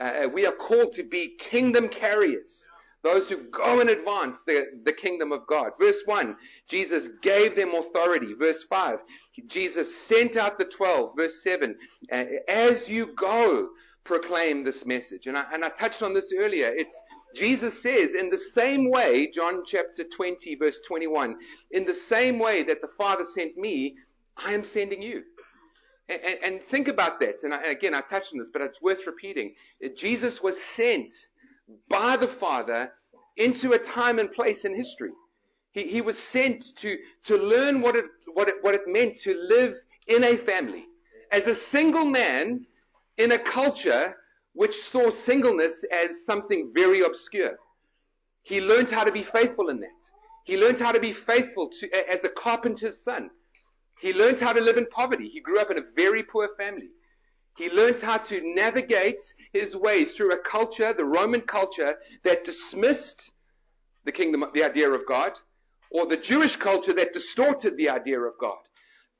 Uh, 0.00 0.04
uh, 0.24 0.28
we 0.28 0.46
are 0.46 0.52
called 0.52 0.92
to 0.92 1.02
be 1.02 1.36
kingdom 1.38 1.88
carriers. 1.88 2.66
Those 3.02 3.30
who 3.30 3.36
go 3.50 3.80
and 3.80 3.88
advance 3.88 4.42
the, 4.42 4.66
the 4.84 4.92
kingdom 4.92 5.32
of 5.32 5.46
God. 5.46 5.72
Verse 5.78 6.02
1, 6.04 6.36
Jesus 6.68 7.08
gave 7.22 7.56
them 7.56 7.74
authority. 7.74 8.34
Verse 8.34 8.64
5, 8.64 8.98
Jesus 9.46 9.96
sent 9.96 10.36
out 10.36 10.58
the 10.58 10.66
12. 10.66 11.12
Verse 11.16 11.42
7, 11.42 11.76
uh, 12.12 12.24
as 12.46 12.90
you 12.90 13.14
go, 13.14 13.70
proclaim 14.04 14.64
this 14.64 14.86
message. 14.86 15.26
And 15.26 15.36
I, 15.36 15.44
and 15.52 15.64
I 15.64 15.68
touched 15.68 16.02
on 16.02 16.14
this 16.14 16.32
earlier. 16.36 16.68
It's, 16.68 17.00
Jesus 17.34 17.80
says, 17.80 18.14
in 18.14 18.30
the 18.30 18.38
same 18.38 18.90
way, 18.90 19.30
John 19.30 19.62
chapter 19.66 20.04
20, 20.04 20.56
verse 20.56 20.80
21, 20.86 21.36
in 21.70 21.84
the 21.84 21.94
same 21.94 22.38
way 22.38 22.64
that 22.64 22.80
the 22.80 22.88
Father 22.88 23.24
sent 23.24 23.56
me, 23.56 23.96
I 24.36 24.52
am 24.52 24.64
sending 24.64 25.02
you. 25.02 25.22
And, 26.08 26.38
and 26.44 26.62
think 26.62 26.88
about 26.88 27.20
that. 27.20 27.44
And 27.44 27.54
I, 27.54 27.62
again, 27.64 27.94
I 27.94 28.00
touched 28.00 28.32
on 28.32 28.38
this, 28.38 28.50
but 28.50 28.62
it's 28.62 28.82
worth 28.82 29.06
repeating. 29.06 29.54
Jesus 29.96 30.42
was 30.42 30.60
sent 30.60 31.12
by 31.88 32.16
the 32.16 32.26
Father 32.26 32.90
into 33.36 33.72
a 33.72 33.78
time 33.78 34.18
and 34.18 34.32
place 34.32 34.64
in 34.64 34.74
history. 34.74 35.12
He, 35.72 35.84
he 35.84 36.00
was 36.00 36.18
sent 36.18 36.76
to, 36.78 36.98
to 37.24 37.36
learn 37.36 37.80
what 37.80 37.94
it, 37.94 38.06
what, 38.34 38.48
it, 38.48 38.56
what 38.62 38.74
it 38.74 38.82
meant 38.86 39.16
to 39.20 39.34
live 39.34 39.76
in 40.06 40.24
a 40.24 40.36
family. 40.36 40.84
As 41.30 41.46
a 41.46 41.54
single 41.54 42.04
man, 42.04 42.66
in 43.20 43.32
a 43.32 43.38
culture 43.38 44.16
which 44.54 44.74
saw 44.74 45.10
singleness 45.10 45.84
as 45.92 46.24
something 46.24 46.72
very 46.74 47.02
obscure. 47.02 47.58
He 48.42 48.62
learned 48.62 48.90
how 48.90 49.04
to 49.04 49.12
be 49.12 49.22
faithful 49.22 49.68
in 49.68 49.80
that. 49.80 50.02
He 50.44 50.56
learned 50.56 50.80
how 50.80 50.92
to 50.92 51.00
be 51.00 51.12
faithful 51.12 51.68
to, 51.80 52.10
as 52.10 52.24
a 52.24 52.30
carpenter's 52.30 53.04
son. 53.04 53.30
He 54.00 54.14
learned 54.14 54.40
how 54.40 54.54
to 54.54 54.60
live 54.62 54.78
in 54.78 54.86
poverty. 54.86 55.28
He 55.28 55.40
grew 55.40 55.60
up 55.60 55.70
in 55.70 55.76
a 55.78 55.84
very 55.94 56.22
poor 56.22 56.48
family. 56.56 56.88
He 57.58 57.68
learned 57.70 58.00
how 58.00 58.16
to 58.16 58.40
navigate 58.42 59.20
his 59.52 59.76
way 59.76 60.06
through 60.06 60.32
a 60.32 60.38
culture, 60.38 60.94
the 60.94 61.04
Roman 61.04 61.42
culture, 61.42 61.96
that 62.24 62.44
dismissed 62.44 63.30
the 64.04 64.12
kingdom, 64.12 64.46
the 64.54 64.64
idea 64.64 64.90
of 64.90 65.06
God, 65.06 65.38
or 65.90 66.06
the 66.06 66.16
Jewish 66.16 66.56
culture 66.56 66.94
that 66.94 67.12
distorted 67.12 67.76
the 67.76 67.90
idea 67.90 68.18
of 68.18 68.32
God. 68.40 68.56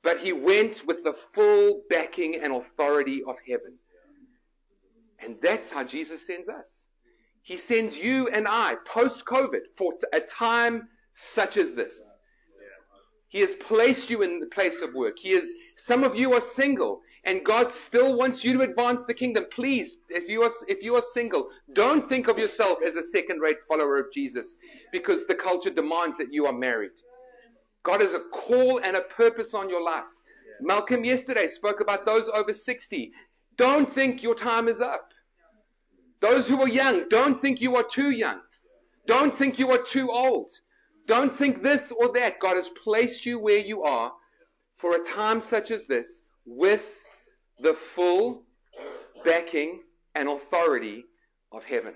But 0.01 0.19
he 0.19 0.33
went 0.33 0.87
with 0.87 1.03
the 1.03 1.13
full 1.13 1.83
backing 1.87 2.39
and 2.41 2.51
authority 2.51 3.21
of 3.23 3.35
heaven. 3.47 3.77
And 5.23 5.37
that's 5.41 5.69
how 5.69 5.83
Jesus 5.83 6.25
sends 6.25 6.49
us. 6.49 6.85
He 7.43 7.57
sends 7.57 7.97
you 7.97 8.27
and 8.27 8.47
I 8.47 8.75
post 8.85 9.25
COVID 9.25 9.61
for 9.75 9.93
a 10.13 10.19
time 10.19 10.89
such 11.13 11.57
as 11.57 11.73
this. 11.73 12.11
He 13.29 13.39
has 13.39 13.55
placed 13.55 14.09
you 14.09 14.23
in 14.23 14.39
the 14.39 14.47
place 14.47 14.81
of 14.81 14.93
work. 14.93 15.17
He 15.17 15.31
is, 15.31 15.53
some 15.77 16.03
of 16.03 16.15
you 16.15 16.33
are 16.33 16.41
single 16.41 17.01
and 17.23 17.45
God 17.45 17.71
still 17.71 18.17
wants 18.17 18.43
you 18.43 18.53
to 18.57 18.61
advance 18.61 19.05
the 19.05 19.13
kingdom. 19.13 19.45
Please, 19.51 19.97
as 20.15 20.27
you 20.27 20.43
are, 20.43 20.49
if 20.67 20.83
you 20.83 20.95
are 20.95 21.01
single, 21.01 21.49
don't 21.73 22.09
think 22.09 22.27
of 22.27 22.39
yourself 22.39 22.79
as 22.85 22.95
a 22.95 23.03
second 23.03 23.39
rate 23.39 23.61
follower 23.67 23.97
of 23.97 24.11
Jesus 24.11 24.57
because 24.91 25.27
the 25.27 25.35
culture 25.35 25.69
demands 25.69 26.17
that 26.17 26.33
you 26.33 26.45
are 26.47 26.53
married. 26.53 26.91
God 27.83 28.01
has 28.01 28.13
a 28.13 28.19
call 28.19 28.79
and 28.79 28.95
a 28.95 29.01
purpose 29.01 29.53
on 29.53 29.69
your 29.69 29.83
life. 29.83 30.03
Malcolm 30.59 31.03
yesterday 31.03 31.47
spoke 31.47 31.79
about 31.79 32.05
those 32.05 32.29
over 32.29 32.53
60. 32.53 33.11
Don't 33.57 33.91
think 33.91 34.21
your 34.21 34.35
time 34.35 34.67
is 34.67 34.81
up. 34.81 35.10
Those 36.21 36.47
who 36.47 36.61
are 36.61 36.69
young, 36.69 37.09
don't 37.09 37.35
think 37.35 37.61
you 37.61 37.75
are 37.75 37.83
too 37.83 38.11
young. 38.11 38.39
Don't 39.07 39.33
think 39.33 39.59
you 39.59 39.71
are 39.71 39.81
too 39.81 40.11
old. 40.11 40.51
Don't 41.07 41.33
think 41.33 41.61
this 41.63 41.91
or 41.91 42.13
that. 42.13 42.39
God 42.39 42.55
has 42.55 42.69
placed 42.69 43.25
you 43.25 43.39
where 43.39 43.59
you 43.59 43.83
are 43.83 44.13
for 44.77 44.95
a 44.95 45.03
time 45.03 45.41
such 45.41 45.71
as 45.71 45.87
this 45.87 46.21
with 46.45 46.87
the 47.59 47.73
full 47.73 48.43
backing 49.25 49.81
and 50.13 50.29
authority 50.29 51.05
of 51.51 51.65
heaven. 51.65 51.93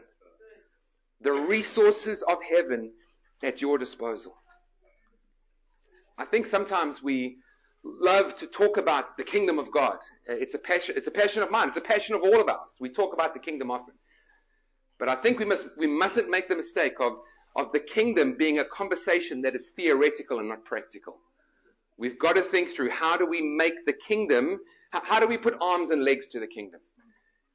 The 1.22 1.32
resources 1.32 2.24
of 2.24 2.40
heaven 2.44 2.92
at 3.44 3.62
your 3.62 3.78
disposal. 3.78 4.36
I 6.18 6.26
think 6.26 6.48
sometimes 6.48 7.02
we 7.02 7.38
love 7.84 8.36
to 8.38 8.48
talk 8.48 8.78
about 8.78 9.18
the 9.18 9.24
kingdom 9.24 9.60
of 9.60 9.72
God. 9.72 9.98
It's 10.26 10.56
a 10.56 10.60
passion, 10.60 10.96
it's 10.98 11.08
a 11.08 11.12
passion 11.12 11.44
of 11.44 11.52
mine. 11.52 11.68
It's 11.68 11.78
a 11.78 11.82
passion 11.82 12.16
of 12.16 12.24
all 12.24 12.42
of 12.42 12.50
us. 12.50 12.78
We 12.80 12.90
talk 12.90 13.14
about 13.14 13.34
the 13.34 13.40
kingdom 13.40 13.70
often. 13.70 13.94
But 14.98 15.10
I 15.10 15.16
think 15.16 15.40
we 15.40 15.46
must, 15.46 15.68
we 15.78 15.88
mustn't 15.88 16.30
make 16.30 16.48
the 16.48 16.56
mistake 16.56 17.00
of, 17.00 17.14
of 17.56 17.72
the 17.72 17.80
kingdom 17.80 18.36
being 18.38 18.60
a 18.60 18.66
conversation 18.66 19.42
that 19.42 19.56
is 19.56 19.68
theoretical 19.76 20.40
and 20.40 20.48
not 20.48 20.64
practical. 20.64 21.18
We've 21.98 22.20
got 22.20 22.36
to 22.36 22.42
think 22.42 22.70
through 22.70 22.90
how 22.90 23.18
do 23.18 23.26
we 23.26 23.42
make 23.42 23.86
the 23.86 23.94
kingdom, 23.94 24.60
how, 24.92 25.02
how 25.04 25.20
do 25.20 25.28
we 25.28 25.38
put 25.38 25.56
arms 25.62 25.92
and 25.92 26.04
legs 26.04 26.28
to 26.30 26.40
the 26.40 26.48
kingdom? 26.48 26.82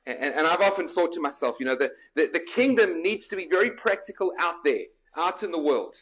And, 0.07 0.35
and 0.35 0.47
I've 0.47 0.61
often 0.61 0.89
thought 0.89 1.13
to 1.13 1.21
myself, 1.21 1.57
you 1.61 1.67
know, 1.67 1.77
the, 1.77 1.93
the, 2.15 2.31
the 2.33 2.41
kingdom 2.41 3.03
needs 3.03 3.27
to 3.29 3.37
be 3.37 3.49
very 3.49 3.71
practical 3.73 4.33
out 4.39 4.57
there, 4.65 4.85
out 5.17 5.43
in 5.43 5.51
the 5.51 5.59
world. 5.59 5.97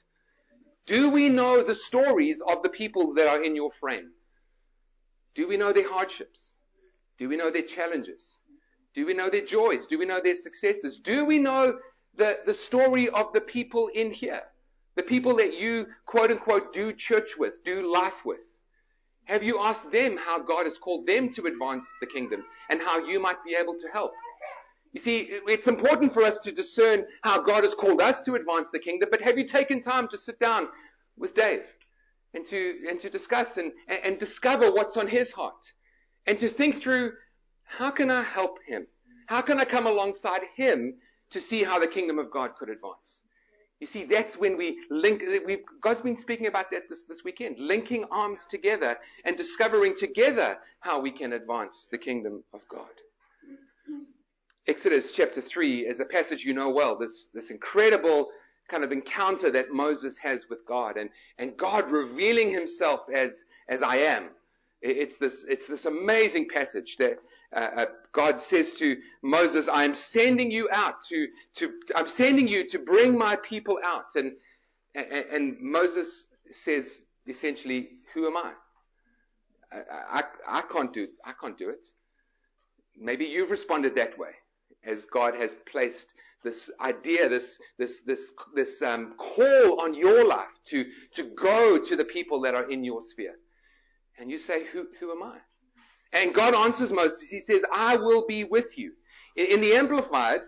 Do 0.86 1.10
we 1.10 1.28
know 1.28 1.62
the 1.62 1.74
stories 1.74 2.40
of 2.40 2.62
the 2.62 2.68
people 2.68 3.14
that 3.14 3.26
are 3.26 3.42
in 3.42 3.54
your 3.54 3.70
frame? 3.70 4.10
Do 5.34 5.46
we 5.46 5.56
know 5.56 5.72
their 5.72 5.88
hardships? 5.88 6.54
Do 7.18 7.28
we 7.28 7.36
know 7.36 7.50
their 7.50 7.62
challenges? 7.62 8.38
Do 8.94 9.06
we 9.06 9.14
know 9.14 9.30
their 9.30 9.44
joys? 9.44 9.86
Do 9.86 9.98
we 9.98 10.06
know 10.06 10.20
their 10.22 10.34
successes? 10.34 10.98
Do 10.98 11.24
we 11.24 11.38
know 11.38 11.78
the, 12.16 12.38
the 12.46 12.54
story 12.54 13.08
of 13.08 13.32
the 13.32 13.40
people 13.40 13.88
in 13.88 14.10
here? 14.10 14.42
The 14.96 15.02
people 15.02 15.36
that 15.36 15.58
you, 15.58 15.86
quote 16.06 16.30
unquote, 16.30 16.72
do 16.72 16.92
church 16.92 17.36
with, 17.38 17.62
do 17.62 17.92
life 17.92 18.24
with? 18.24 18.42
Have 19.26 19.42
you 19.42 19.60
asked 19.60 19.92
them 19.92 20.16
how 20.16 20.38
God 20.38 20.64
has 20.64 20.78
called 20.78 21.06
them 21.06 21.30
to 21.34 21.46
advance 21.46 21.86
the 22.00 22.06
kingdom 22.06 22.42
and 22.70 22.80
how 22.80 23.06
you 23.06 23.20
might 23.20 23.44
be 23.44 23.54
able 23.54 23.76
to 23.78 23.88
help? 23.92 24.10
You 24.92 25.00
see, 25.00 25.28
it's 25.46 25.68
important 25.68 26.14
for 26.14 26.22
us 26.22 26.38
to 26.40 26.52
discern 26.52 27.04
how 27.22 27.42
God 27.42 27.64
has 27.64 27.74
called 27.74 28.00
us 28.00 28.22
to 28.22 28.34
advance 28.36 28.70
the 28.70 28.78
kingdom, 28.78 29.10
but 29.10 29.20
have 29.20 29.36
you 29.36 29.44
taken 29.44 29.82
time 29.82 30.08
to 30.08 30.18
sit 30.18 30.38
down 30.38 30.68
with 31.18 31.34
Dave 31.34 31.62
and 32.32 32.46
to, 32.46 32.78
and 32.88 32.98
to 33.00 33.10
discuss 33.10 33.58
and, 33.58 33.72
and 33.86 34.18
discover 34.18 34.72
what's 34.72 34.96
on 34.96 35.06
his 35.06 35.30
heart 35.30 35.62
and 36.26 36.38
to 36.38 36.48
think 36.48 36.80
through 36.80 37.12
how 37.68 37.90
can 37.90 38.10
I 38.10 38.22
help 38.22 38.58
him? 38.66 38.86
How 39.26 39.42
can 39.42 39.60
I 39.60 39.64
come 39.64 39.86
alongside 39.86 40.42
him 40.56 40.94
to 41.30 41.40
see 41.40 41.62
how 41.62 41.78
the 41.78 41.86
kingdom 41.86 42.18
of 42.18 42.30
God 42.30 42.52
could 42.58 42.70
advance? 42.70 43.22
You 43.80 43.86
see, 43.86 44.04
that's 44.04 44.36
when 44.36 44.56
we 44.56 44.78
link, 44.90 45.22
we've, 45.46 45.60
God's 45.80 46.00
been 46.00 46.16
speaking 46.16 46.48
about 46.48 46.70
that 46.72 46.88
this, 46.88 47.04
this 47.04 47.22
weekend, 47.22 47.60
linking 47.60 48.06
arms 48.10 48.46
together 48.46 48.96
and 49.24 49.36
discovering 49.36 49.94
together 49.96 50.58
how 50.80 51.00
we 51.00 51.12
can 51.12 51.32
advance 51.32 51.88
the 51.90 51.98
kingdom 51.98 52.42
of 52.52 52.66
God. 52.68 52.88
Exodus 54.66 55.12
chapter 55.12 55.40
3 55.40 55.86
is 55.86 56.00
a 56.00 56.04
passage 56.04 56.44
you 56.44 56.54
know 56.54 56.70
well, 56.70 56.96
this, 56.98 57.30
this 57.32 57.50
incredible 57.50 58.28
kind 58.68 58.82
of 58.82 58.92
encounter 58.92 59.50
that 59.50 59.72
Moses 59.72 60.18
has 60.18 60.46
with 60.50 60.66
God 60.66 60.96
and, 60.96 61.10
and 61.38 61.56
God 61.56 61.90
revealing 61.90 62.50
himself 62.50 63.02
as, 63.14 63.44
as 63.68 63.82
I 63.82 63.96
am. 63.96 64.28
It's 64.82 65.18
this, 65.18 65.46
it's 65.48 65.66
this 65.66 65.86
amazing 65.86 66.48
passage 66.52 66.96
that 66.98 67.18
uh, 67.54 67.58
uh, 67.58 67.86
God 68.12 68.40
says 68.40 68.74
to 68.74 68.98
Moses, 69.22 69.68
I 69.68 69.84
am 69.84 69.94
sending 69.94 70.50
you 70.50 70.68
out 70.70 71.02
to, 71.08 71.28
to, 71.56 71.72
I'm 71.96 72.08
sending 72.08 72.48
you 72.48 72.68
to 72.68 72.78
bring 72.78 73.16
my 73.16 73.36
people 73.36 73.78
out. 73.82 74.16
And, 74.16 74.32
and, 74.94 75.06
and 75.12 75.56
Moses 75.60 76.26
says 76.50 77.02
essentially, 77.26 77.88
who 78.14 78.26
am 78.26 78.36
I? 78.36 78.52
I, 79.72 79.82
I? 80.10 80.24
I 80.46 80.62
can't 80.62 80.92
do, 80.92 81.08
I 81.24 81.32
can't 81.40 81.56
do 81.56 81.70
it. 81.70 81.84
Maybe 82.96 83.26
you've 83.26 83.50
responded 83.50 83.94
that 83.94 84.18
way 84.18 84.32
as 84.84 85.06
God 85.06 85.34
has 85.36 85.54
placed 85.70 86.12
this 86.44 86.70
idea, 86.80 87.28
this, 87.28 87.58
this, 87.78 88.02
this, 88.02 88.32
this 88.54 88.82
um, 88.82 89.14
call 89.16 89.80
on 89.80 89.94
your 89.94 90.26
life 90.26 90.58
to, 90.66 90.84
to 91.14 91.24
go 91.34 91.82
to 91.82 91.96
the 91.96 92.04
people 92.04 92.42
that 92.42 92.54
are 92.54 92.70
in 92.70 92.84
your 92.84 93.02
sphere. 93.02 93.34
And 94.18 94.30
you 94.30 94.38
say, 94.38 94.64
who, 94.66 94.86
who 95.00 95.10
am 95.12 95.22
I? 95.22 95.38
And 96.12 96.34
God 96.34 96.54
answers 96.54 96.92
Moses. 96.92 97.28
He 97.28 97.40
says, 97.40 97.64
I 97.72 97.96
will 97.96 98.26
be 98.26 98.44
with 98.44 98.78
you. 98.78 98.92
In, 99.36 99.60
the 99.60 99.74
Amplified, 99.74 100.40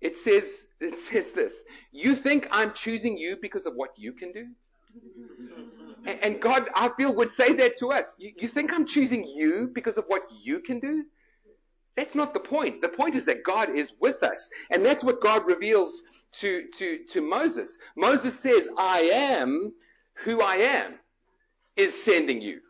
it 0.00 0.16
says, 0.16 0.66
it 0.80 0.96
says 0.96 1.32
this. 1.32 1.64
You 1.92 2.14
think 2.14 2.48
I'm 2.50 2.72
choosing 2.72 3.18
you 3.18 3.36
because 3.40 3.66
of 3.66 3.74
what 3.74 3.90
you 3.96 4.12
can 4.12 4.32
do? 4.32 4.46
And, 6.06 6.18
and 6.22 6.40
God, 6.40 6.70
I 6.74 6.88
feel, 6.90 7.14
would 7.16 7.30
say 7.30 7.52
that 7.54 7.76
to 7.78 7.88
us. 7.88 8.14
You, 8.18 8.32
you 8.38 8.48
think 8.48 8.72
I'm 8.72 8.86
choosing 8.86 9.26
you 9.26 9.70
because 9.72 9.98
of 9.98 10.04
what 10.06 10.22
you 10.42 10.60
can 10.60 10.80
do? 10.80 11.04
That's 11.96 12.14
not 12.14 12.32
the 12.32 12.40
point. 12.40 12.80
The 12.80 12.88
point 12.88 13.16
is 13.16 13.24
that 13.24 13.42
God 13.42 13.70
is 13.70 13.92
with 14.00 14.22
us. 14.22 14.48
And 14.70 14.86
that's 14.86 15.02
what 15.02 15.20
God 15.20 15.46
reveals 15.46 16.04
to, 16.34 16.68
to, 16.78 17.00
to 17.10 17.20
Moses. 17.20 17.76
Moses 17.96 18.38
says, 18.38 18.68
I 18.78 19.00
am 19.00 19.72
who 20.24 20.40
I 20.40 20.56
am 20.56 20.94
is 21.76 22.00
sending 22.00 22.40
you. 22.40 22.60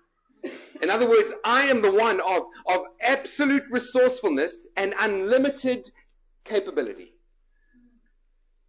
In 0.83 0.91
other 0.91 1.09
words, 1.09 1.33
I 1.45 1.65
am 1.65 1.83
the 1.83 1.93
one 1.93 2.21
of, 2.21 2.45
of 2.67 2.83
absolute 3.01 3.65
resourcefulness 3.71 4.67
and 4.77 4.95
unlimited 4.99 5.91
capability. 6.45 7.13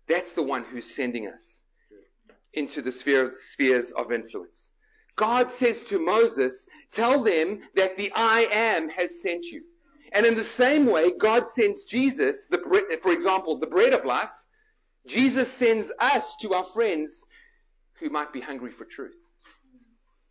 That's 0.07 0.33
the 0.33 0.43
one 0.43 0.63
who's 0.63 0.93
sending 0.95 1.27
us 1.27 1.63
into 2.53 2.81
the 2.81 2.91
sphere, 2.91 3.31
spheres 3.35 3.91
of 3.91 4.11
influence. 4.11 4.71
God 5.15 5.51
says 5.51 5.83
to 5.85 5.99
Moses, 5.99 6.67
tell 6.91 7.23
them 7.23 7.59
that 7.75 7.97
the 7.97 8.11
I 8.15 8.47
am 8.51 8.89
has 8.89 9.21
sent 9.21 9.45
you. 9.45 9.63
And 10.11 10.25
in 10.25 10.35
the 10.35 10.43
same 10.43 10.87
way, 10.87 11.11
God 11.11 11.45
sends 11.45 11.83
Jesus, 11.83 12.47
the, 12.47 12.57
for 13.01 13.11
example, 13.11 13.57
the 13.57 13.67
bread 13.67 13.93
of 13.93 14.05
life. 14.05 14.31
Jesus 15.05 15.51
sends 15.51 15.91
us 15.99 16.35
to 16.37 16.53
our 16.53 16.63
friends 16.63 17.27
who 17.99 18.09
might 18.09 18.33
be 18.33 18.41
hungry 18.41 18.71
for 18.71 18.85
truth. 18.85 19.19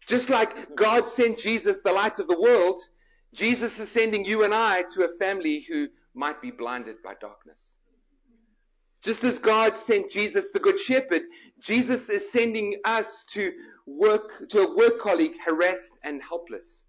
Just 0.09 0.31
like 0.31 0.75
God 0.75 1.07
sent 1.09 1.39
Jesus, 1.39 1.83
the 1.83 1.93
light 1.93 2.19
of 2.19 2.29
the 2.29 2.41
world, 2.41 2.81
Jesus 3.35 3.79
is 3.79 3.91
sending 3.91 4.25
you 4.25 4.43
and 4.43 4.55
I 4.55 4.83
to 4.95 5.05
a 5.05 5.19
family 5.19 5.65
who 5.69 5.89
might 6.15 6.41
be 6.41 6.51
blinded 6.51 6.97
by 7.05 7.13
darkness. 7.21 7.75
Just 9.03 9.23
as 9.23 9.39
God 9.39 9.77
sent 9.77 10.11
Jesus, 10.11 10.51
the 10.51 10.61
good 10.61 10.81
shepherd, 10.81 11.23
Jesus 11.61 12.09
is 12.09 12.33
sending 12.33 12.81
us 12.85 13.27
to 13.35 13.53
work, 13.87 14.49
to 14.49 14.61
a 14.61 14.77
work 14.77 14.99
colleague 14.99 15.37
harassed 15.45 15.93
and 16.03 16.23
helpless 16.23 16.85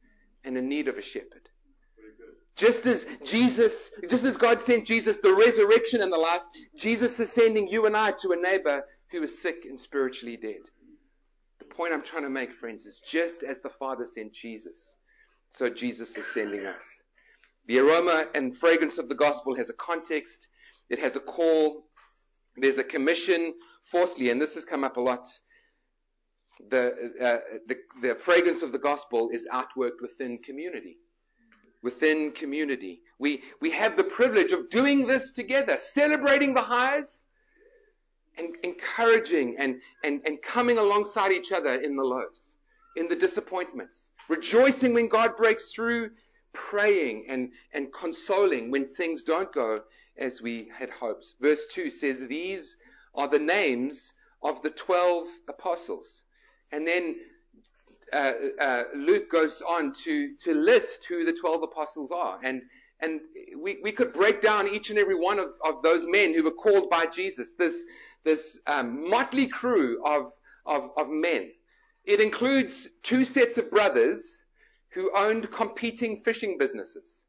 and 0.45 0.57
in 0.57 0.69
need 0.69 0.87
of 0.87 0.97
a 0.97 1.01
shepherd. 1.01 1.49
Just 2.55 2.85
as 2.85 3.05
Jesus, 3.25 3.91
just 4.09 4.23
as 4.23 4.37
God 4.37 4.61
sent 4.61 4.85
Jesus 4.87 5.19
the 5.19 5.33
resurrection 5.33 6.01
and 6.01 6.11
the 6.11 6.17
life, 6.17 6.43
Jesus 6.77 7.19
is 7.19 7.31
sending 7.31 7.67
you 7.67 7.85
and 7.85 7.95
I 7.95 8.11
to 8.21 8.31
a 8.31 8.37
neighbor 8.37 8.83
who 9.11 9.23
is 9.23 9.41
sick 9.41 9.65
and 9.65 9.79
spiritually 9.79 10.37
dead. 10.37 10.61
Point 11.79 11.93
I'm 11.93 12.03
trying 12.03 12.23
to 12.23 12.29
make, 12.29 12.51
friends, 12.51 12.85
is 12.85 12.99
just 13.09 13.41
as 13.41 13.61
the 13.61 13.69
Father 13.69 14.05
sent 14.05 14.33
Jesus, 14.33 14.97
so 15.49 15.69
Jesus 15.69 16.17
is 16.17 16.27
sending 16.27 16.65
us. 16.65 16.99
The 17.67 17.79
aroma 17.79 18.25
and 18.35 18.53
fragrance 18.53 18.97
of 18.97 19.07
the 19.07 19.15
gospel 19.15 19.55
has 19.55 19.69
a 19.69 19.73
context, 19.73 20.49
it 20.89 20.99
has 20.99 21.15
a 21.15 21.21
call, 21.21 21.85
there's 22.57 22.79
a 22.79 22.83
commission. 22.83 23.53
Fourthly, 23.83 24.29
and 24.29 24.41
this 24.41 24.55
has 24.55 24.65
come 24.65 24.83
up 24.83 24.97
a 24.97 24.99
lot, 24.99 25.25
the, 26.69 27.13
uh, 27.21 27.37
the, 27.69 27.77
the 28.01 28.15
fragrance 28.15 28.61
of 28.61 28.73
the 28.73 28.77
gospel 28.79 29.29
is 29.31 29.47
outworked 29.49 30.01
within 30.01 30.37
community 30.37 30.97
within 31.81 32.33
community. 32.33 32.99
We, 33.19 33.41
we 33.61 33.71
have 33.71 33.95
the 33.95 34.03
privilege 34.03 34.51
of 34.51 34.69
doing 34.69 35.07
this 35.07 35.31
together, 35.31 35.77
celebrating 35.77 36.53
the 36.53 36.61
highs 36.61 37.25
and 38.39 38.55
encouraging 38.63 39.57
and, 39.59 39.81
and, 40.03 40.21
and 40.25 40.41
coming 40.41 40.77
alongside 40.77 41.31
each 41.31 41.51
other 41.51 41.73
in 41.73 41.95
the 41.95 42.03
lows, 42.03 42.55
in 42.95 43.09
the 43.09 43.15
disappointments, 43.15 44.11
rejoicing 44.29 44.93
when 44.93 45.09
God 45.09 45.35
breaks 45.35 45.71
through, 45.71 46.11
praying 46.53 47.25
and, 47.29 47.51
and 47.73 47.93
consoling 47.93 48.71
when 48.71 48.85
things 48.85 49.23
don't 49.23 49.51
go 49.51 49.81
as 50.17 50.41
we 50.41 50.69
had 50.77 50.89
hoped. 50.89 51.25
Verse 51.39 51.67
2 51.67 51.89
says, 51.89 52.25
These 52.27 52.77
are 53.13 53.27
the 53.27 53.39
names 53.39 54.13
of 54.41 54.61
the 54.61 54.69
12 54.69 55.27
apostles. 55.49 56.23
And 56.71 56.87
then 56.87 57.15
uh, 58.13 58.33
uh, 58.59 58.83
Luke 58.95 59.29
goes 59.29 59.61
on 59.61 59.93
to, 60.03 60.29
to 60.43 60.53
list 60.53 61.05
who 61.05 61.25
the 61.25 61.33
12 61.33 61.63
apostles 61.63 62.11
are. 62.11 62.39
And, 62.43 62.63
and 63.01 63.21
we, 63.57 63.79
we 63.83 63.91
could 63.91 64.13
break 64.13 64.41
down 64.41 64.67
each 64.67 64.89
and 64.89 64.99
every 64.99 65.15
one 65.15 65.39
of, 65.39 65.49
of 65.63 65.81
those 65.81 66.05
men 66.07 66.33
who 66.33 66.43
were 66.43 66.51
called 66.51 66.89
by 66.89 67.05
Jesus, 67.05 67.53
this, 67.53 67.83
this 68.23 68.59
um, 68.67 69.09
motley 69.09 69.47
crew 69.47 70.03
of, 70.05 70.31
of, 70.65 70.91
of 70.97 71.09
men. 71.09 71.51
It 72.05 72.21
includes 72.21 72.87
two 73.03 73.25
sets 73.25 73.57
of 73.57 73.69
brothers 73.69 74.45
who 74.89 75.11
owned 75.15 75.51
competing 75.51 76.17
fishing 76.17 76.57
businesses. 76.57 77.25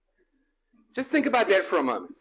Just 0.94 1.10
think 1.10 1.26
about 1.26 1.48
that 1.48 1.64
for 1.64 1.78
a 1.78 1.82
moment. 1.82 2.18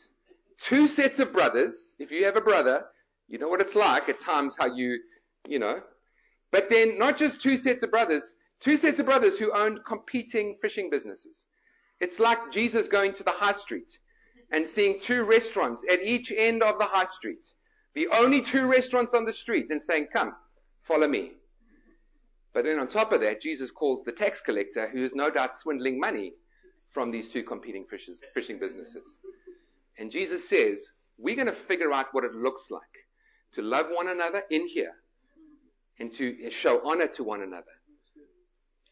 Two 0.59 0.87
sets 0.87 1.19
of 1.19 1.31
brothers. 1.31 1.95
If 1.99 2.11
you 2.11 2.25
have 2.25 2.35
a 2.35 2.41
brother, 2.41 2.85
you 3.27 3.39
know 3.39 3.47
what 3.47 3.61
it's 3.61 3.75
like 3.75 4.09
at 4.09 4.19
times 4.19 4.57
how 4.59 4.67
you, 4.67 4.99
you 5.47 5.59
know. 5.59 5.81
But 6.51 6.69
then 6.69 6.97
not 6.97 7.17
just 7.17 7.41
two 7.41 7.57
sets 7.57 7.83
of 7.83 7.91
brothers, 7.91 8.33
Two 8.59 8.75
sets 8.75 8.99
of 8.99 9.05
brothers 9.05 9.39
who 9.39 9.53
owned 9.53 9.85
competing 9.85 10.55
fishing 10.55 10.89
businesses. 10.89 11.47
It's 12.01 12.19
like 12.19 12.51
Jesus 12.51 12.89
going 12.89 13.13
to 13.13 13.23
the 13.23 13.31
high 13.31 13.53
street 13.53 13.99
and 14.51 14.67
seeing 14.67 14.99
two 14.99 15.23
restaurants 15.23 15.85
at 15.89 16.03
each 16.03 16.31
end 16.35 16.61
of 16.61 16.77
the 16.77 16.85
high 16.85 17.05
street. 17.05 17.45
The 17.99 18.07
only 18.13 18.39
two 18.39 18.65
restaurants 18.65 19.13
on 19.13 19.25
the 19.25 19.33
street 19.33 19.71
and 19.71 19.81
saying, 19.81 20.07
come, 20.13 20.33
follow 20.83 21.05
me. 21.05 21.33
But 22.53 22.63
then 22.63 22.79
on 22.79 22.87
top 22.87 23.11
of 23.11 23.19
that, 23.19 23.41
Jesus 23.41 23.71
calls 23.71 24.05
the 24.05 24.13
tax 24.13 24.39
collector 24.39 24.87
who 24.87 25.03
is 25.03 25.15
no 25.15 25.29
doubt 25.29 25.53
swindling 25.53 25.99
money 25.99 26.31
from 26.93 27.11
these 27.11 27.29
two 27.29 27.43
competing 27.43 27.83
fishes, 27.83 28.21
fishing 28.33 28.57
businesses. 28.57 29.17
And 29.97 30.09
Jesus 30.09 30.47
says, 30.47 30.87
we're 31.17 31.35
going 31.35 31.47
to 31.47 31.51
figure 31.51 31.91
out 31.91 32.05
what 32.13 32.23
it 32.23 32.31
looks 32.31 32.71
like 32.71 32.81
to 33.55 33.61
love 33.61 33.87
one 33.89 34.07
another 34.07 34.43
in 34.49 34.65
here 34.65 34.93
and 35.99 36.13
to 36.13 36.49
show 36.51 36.79
honor 36.85 37.07
to 37.07 37.25
one 37.25 37.41
another 37.41 37.65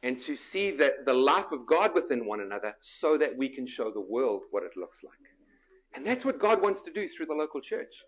and 0.04 0.20
to 0.20 0.36
see 0.36 0.72
that 0.72 1.06
the 1.06 1.14
life 1.14 1.54
of 1.54 1.66
God 1.66 1.94
within 1.96 2.26
one 2.26 2.42
another 2.42 2.76
so 2.82 3.18
that 3.18 3.38
we 3.38 3.48
can 3.48 3.68
show 3.68 3.90
the 3.90 4.02
world 4.02 4.42
what 4.52 4.64
it 4.64 4.76
looks 4.76 5.02
like. 5.02 5.14
And 5.96 6.06
that's 6.06 6.26
what 6.26 6.40
God 6.40 6.62
wants 6.62 6.82
to 6.82 6.92
do 6.92 7.08
through 7.08 7.28
the 7.28 7.34
local 7.34 7.62
church. 7.62 8.04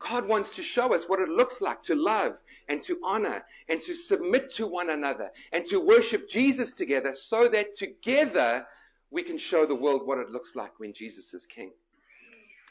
God 0.00 0.26
wants 0.26 0.56
to 0.56 0.62
show 0.62 0.94
us 0.94 1.08
what 1.08 1.20
it 1.20 1.28
looks 1.28 1.60
like 1.60 1.82
to 1.84 1.94
love 1.94 2.36
and 2.68 2.82
to 2.82 2.98
honor 3.04 3.44
and 3.68 3.80
to 3.82 3.94
submit 3.94 4.50
to 4.52 4.66
one 4.66 4.90
another 4.90 5.30
and 5.52 5.64
to 5.66 5.78
worship 5.78 6.28
Jesus 6.28 6.72
together 6.72 7.14
so 7.14 7.48
that 7.48 7.74
together 7.74 8.66
we 9.10 9.22
can 9.22 9.38
show 9.38 9.66
the 9.66 9.74
world 9.74 10.06
what 10.06 10.18
it 10.18 10.30
looks 10.30 10.56
like 10.56 10.78
when 10.78 10.92
Jesus 10.92 11.34
is 11.34 11.46
king. 11.46 11.72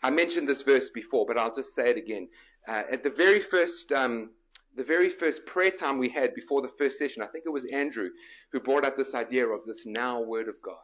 I 0.01 0.09
mentioned 0.09 0.47
this 0.49 0.63
verse 0.63 0.89
before, 0.89 1.25
but 1.25 1.37
I'll 1.37 1.53
just 1.53 1.75
say 1.75 1.89
it 1.89 1.97
again. 1.97 2.29
Uh, 2.67 2.83
at 2.91 3.03
the 3.03 3.09
very 3.09 3.39
first 3.39 3.91
um, 3.91 4.31
the 4.75 4.83
very 4.83 5.09
first 5.09 5.45
prayer 5.45 5.71
time 5.71 5.97
we 5.97 6.09
had 6.09 6.33
before 6.33 6.61
the 6.61 6.67
first 6.67 6.97
session, 6.97 7.21
I 7.21 7.27
think 7.27 7.45
it 7.45 7.49
was 7.49 7.65
Andrew 7.65 8.09
who 8.51 8.59
brought 8.59 8.85
up 8.85 8.95
this 8.95 9.13
idea 9.13 9.45
of 9.45 9.65
this 9.65 9.85
now 9.85 10.21
word 10.21 10.47
of 10.47 10.61
God. 10.61 10.77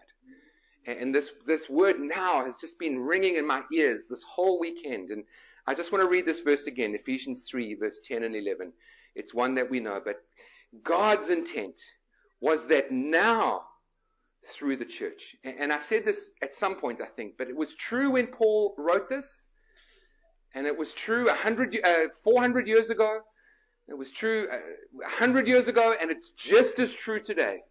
And 0.88 1.16
this, 1.16 1.32
this 1.46 1.70
word 1.70 2.00
now 2.00 2.46
has 2.46 2.58
just 2.58 2.78
been 2.78 3.00
ringing 3.00 3.38
in 3.38 3.48
my 3.48 3.64
ears 3.74 4.06
this 4.08 4.22
whole 4.22 4.60
weekend. 4.60 5.10
And 5.10 5.24
I 5.68 5.74
just 5.74 5.92
want 5.92 6.04
to 6.04 6.10
read 6.10 6.26
this 6.26 6.42
verse 6.42 6.68
again, 6.68 6.94
Ephesians 6.96 7.48
3, 7.50 7.76
verse 7.76 8.00
10 8.08 8.24
and 8.24 8.36
11. 8.36 8.72
It's 9.16 9.34
one 9.34 9.56
that 9.56 9.70
we 9.70 9.80
know, 9.80 10.02
but 10.04 10.18
God's 10.84 11.30
intent 11.30 11.80
was 12.40 12.68
that 12.68 12.92
now 12.92 13.64
through 14.46 14.78
the 14.78 14.86
church. 14.86 15.36
And 15.44 15.74
I 15.74 15.80
said 15.80 16.06
this 16.06 16.34
at 16.42 16.54
some 16.54 16.76
point, 16.76 17.02
I 17.02 17.06
think, 17.06 17.34
but 17.38 17.50
it 17.50 17.56
was 17.56 17.76
true 17.76 18.12
when 18.12 18.28
Paul 18.28 18.76
wrote 18.78 19.10
this, 19.10 19.48
and 20.54 20.68
it 20.68 20.78
was 20.78 20.94
true 20.94 21.26
100, 21.26 21.80
uh, 21.84 22.10
400 22.24 22.68
years 22.68 22.90
ago, 22.90 23.22
It 23.88 23.98
was 23.98 24.10
true 24.10 24.48
a 24.52 25.10
hundred 25.10 25.48
years 25.48 25.68
ago, 25.68 25.96
and 26.00 26.10
it's 26.10 26.30
just 26.30 26.80
as 26.80 26.94
true 26.94 27.22
today. 27.22 27.62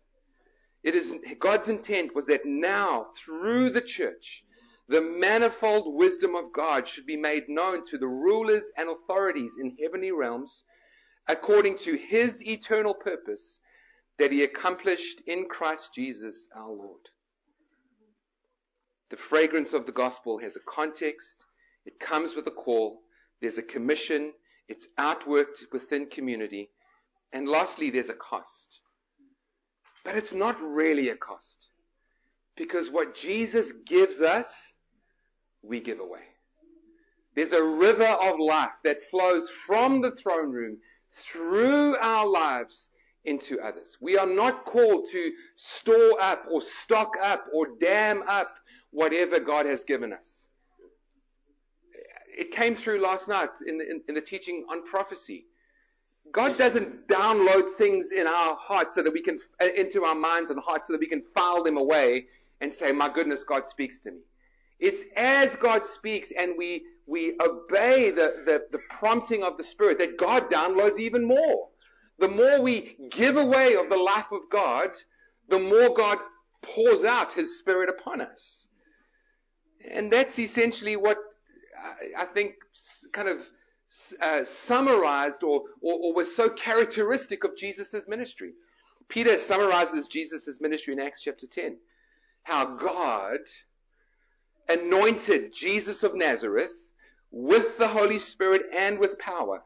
It 0.83 0.94
is 0.94 1.14
God's 1.40 1.68
intent 1.68 2.14
was 2.14 2.26
that 2.26 2.44
now, 2.44 3.07
through 3.24 3.70
the 3.70 3.80
church, 3.80 4.44
the 4.88 5.00
manifold 5.00 5.94
wisdom 5.94 6.34
of 6.34 6.52
God 6.52 6.86
should 6.88 7.06
be 7.06 7.16
made 7.16 7.48
known 7.48 7.84
to 7.86 7.98
the 7.98 8.06
rulers 8.06 8.70
and 8.76 8.88
authorities 8.88 9.56
in 9.60 9.76
heavenly 9.80 10.12
realms 10.12 10.64
according 11.26 11.78
to 11.78 11.96
his 11.96 12.44
eternal 12.46 12.94
purpose 12.94 13.60
that 14.18 14.30
he 14.30 14.42
accomplished 14.42 15.22
in 15.26 15.46
Christ 15.48 15.94
Jesus 15.94 16.48
our 16.54 16.70
Lord. 16.70 17.00
The 19.10 19.16
fragrance 19.16 19.72
of 19.72 19.86
the 19.86 19.92
gospel 19.92 20.38
has 20.38 20.56
a 20.56 20.60
context, 20.60 21.44
it 21.86 21.98
comes 21.98 22.34
with 22.36 22.46
a 22.46 22.50
call, 22.50 23.00
there's 23.40 23.58
a 23.58 23.62
commission, 23.62 24.32
it's 24.68 24.86
outworked 24.98 25.62
within 25.72 26.06
community, 26.06 26.70
and 27.32 27.48
lastly, 27.48 27.90
there's 27.90 28.10
a 28.10 28.14
cost. 28.14 28.80
But 30.04 30.16
it's 30.16 30.32
not 30.32 30.60
really 30.60 31.08
a 31.08 31.16
cost. 31.16 31.68
Because 32.56 32.90
what 32.90 33.14
Jesus 33.14 33.72
gives 33.86 34.20
us, 34.20 34.74
we 35.62 35.80
give 35.80 36.00
away. 36.00 36.20
There's 37.34 37.52
a 37.52 37.64
river 37.64 38.04
of 38.04 38.38
life 38.38 38.78
that 38.84 39.02
flows 39.02 39.50
from 39.50 40.00
the 40.00 40.12
throne 40.12 40.50
room 40.50 40.78
through 41.10 41.96
our 41.96 42.26
lives 42.26 42.90
into 43.24 43.60
others. 43.60 43.96
We 44.00 44.18
are 44.18 44.26
not 44.26 44.64
called 44.64 45.08
to 45.10 45.32
store 45.56 46.20
up 46.20 46.44
or 46.50 46.62
stock 46.62 47.14
up 47.20 47.46
or 47.52 47.68
dam 47.80 48.22
up 48.28 48.54
whatever 48.90 49.40
God 49.40 49.66
has 49.66 49.82
given 49.82 50.12
us. 50.12 50.48
It 52.36 52.52
came 52.52 52.74
through 52.74 53.00
last 53.00 53.28
night 53.28 53.50
in 53.66 53.78
the, 53.78 53.90
in, 53.90 54.00
in 54.08 54.14
the 54.14 54.20
teaching 54.20 54.66
on 54.70 54.84
prophecy. 54.84 55.46
God 56.32 56.58
doesn't 56.58 57.06
download 57.06 57.68
things 57.68 58.10
in 58.12 58.26
our 58.26 58.56
hearts 58.56 58.94
so 58.94 59.02
that 59.02 59.12
we 59.12 59.22
can, 59.22 59.38
into 59.76 60.04
our 60.04 60.14
minds 60.14 60.50
and 60.50 60.60
hearts 60.60 60.88
so 60.88 60.92
that 60.94 61.00
we 61.00 61.06
can 61.06 61.22
file 61.22 61.62
them 61.62 61.76
away 61.76 62.26
and 62.60 62.72
say, 62.72 62.92
my 62.92 63.08
goodness, 63.08 63.44
God 63.44 63.66
speaks 63.66 64.00
to 64.00 64.10
me. 64.10 64.20
It's 64.78 65.04
as 65.16 65.56
God 65.56 65.86
speaks 65.86 66.32
and 66.36 66.54
we, 66.58 66.84
we 67.06 67.36
obey 67.40 68.10
the, 68.10 68.42
the, 68.44 68.64
the 68.72 68.80
prompting 68.90 69.42
of 69.42 69.56
the 69.56 69.64
Spirit 69.64 69.98
that 69.98 70.18
God 70.18 70.50
downloads 70.50 70.98
even 70.98 71.24
more. 71.24 71.68
The 72.18 72.28
more 72.28 72.60
we 72.60 72.96
give 73.10 73.36
away 73.36 73.76
of 73.76 73.88
the 73.88 73.96
life 73.96 74.30
of 74.32 74.42
God, 74.50 74.90
the 75.48 75.58
more 75.58 75.94
God 75.94 76.18
pours 76.62 77.04
out 77.04 77.32
His 77.32 77.58
Spirit 77.58 77.88
upon 77.88 78.20
us. 78.20 78.68
And 79.90 80.12
that's 80.12 80.38
essentially 80.38 80.96
what 80.96 81.18
I 82.16 82.24
think 82.24 82.54
kind 83.12 83.28
of 83.28 83.46
uh, 84.20 84.44
summarized 84.44 85.42
or, 85.42 85.62
or, 85.82 85.94
or, 85.94 86.14
was 86.14 86.34
so 86.34 86.48
characteristic 86.48 87.44
of 87.44 87.56
Jesus' 87.56 88.08
ministry. 88.08 88.52
Peter 89.08 89.36
summarizes 89.36 90.08
Jesus' 90.08 90.60
ministry 90.60 90.94
in 90.94 91.00
Acts 91.00 91.22
chapter 91.22 91.46
10. 91.46 91.76
How 92.44 92.76
God 92.76 93.40
anointed 94.68 95.52
Jesus 95.52 96.02
of 96.02 96.14
Nazareth 96.14 96.92
with 97.30 97.78
the 97.78 97.88
Holy 97.88 98.18
Spirit 98.18 98.62
and 98.74 98.98
with 98.98 99.18
power. 99.18 99.62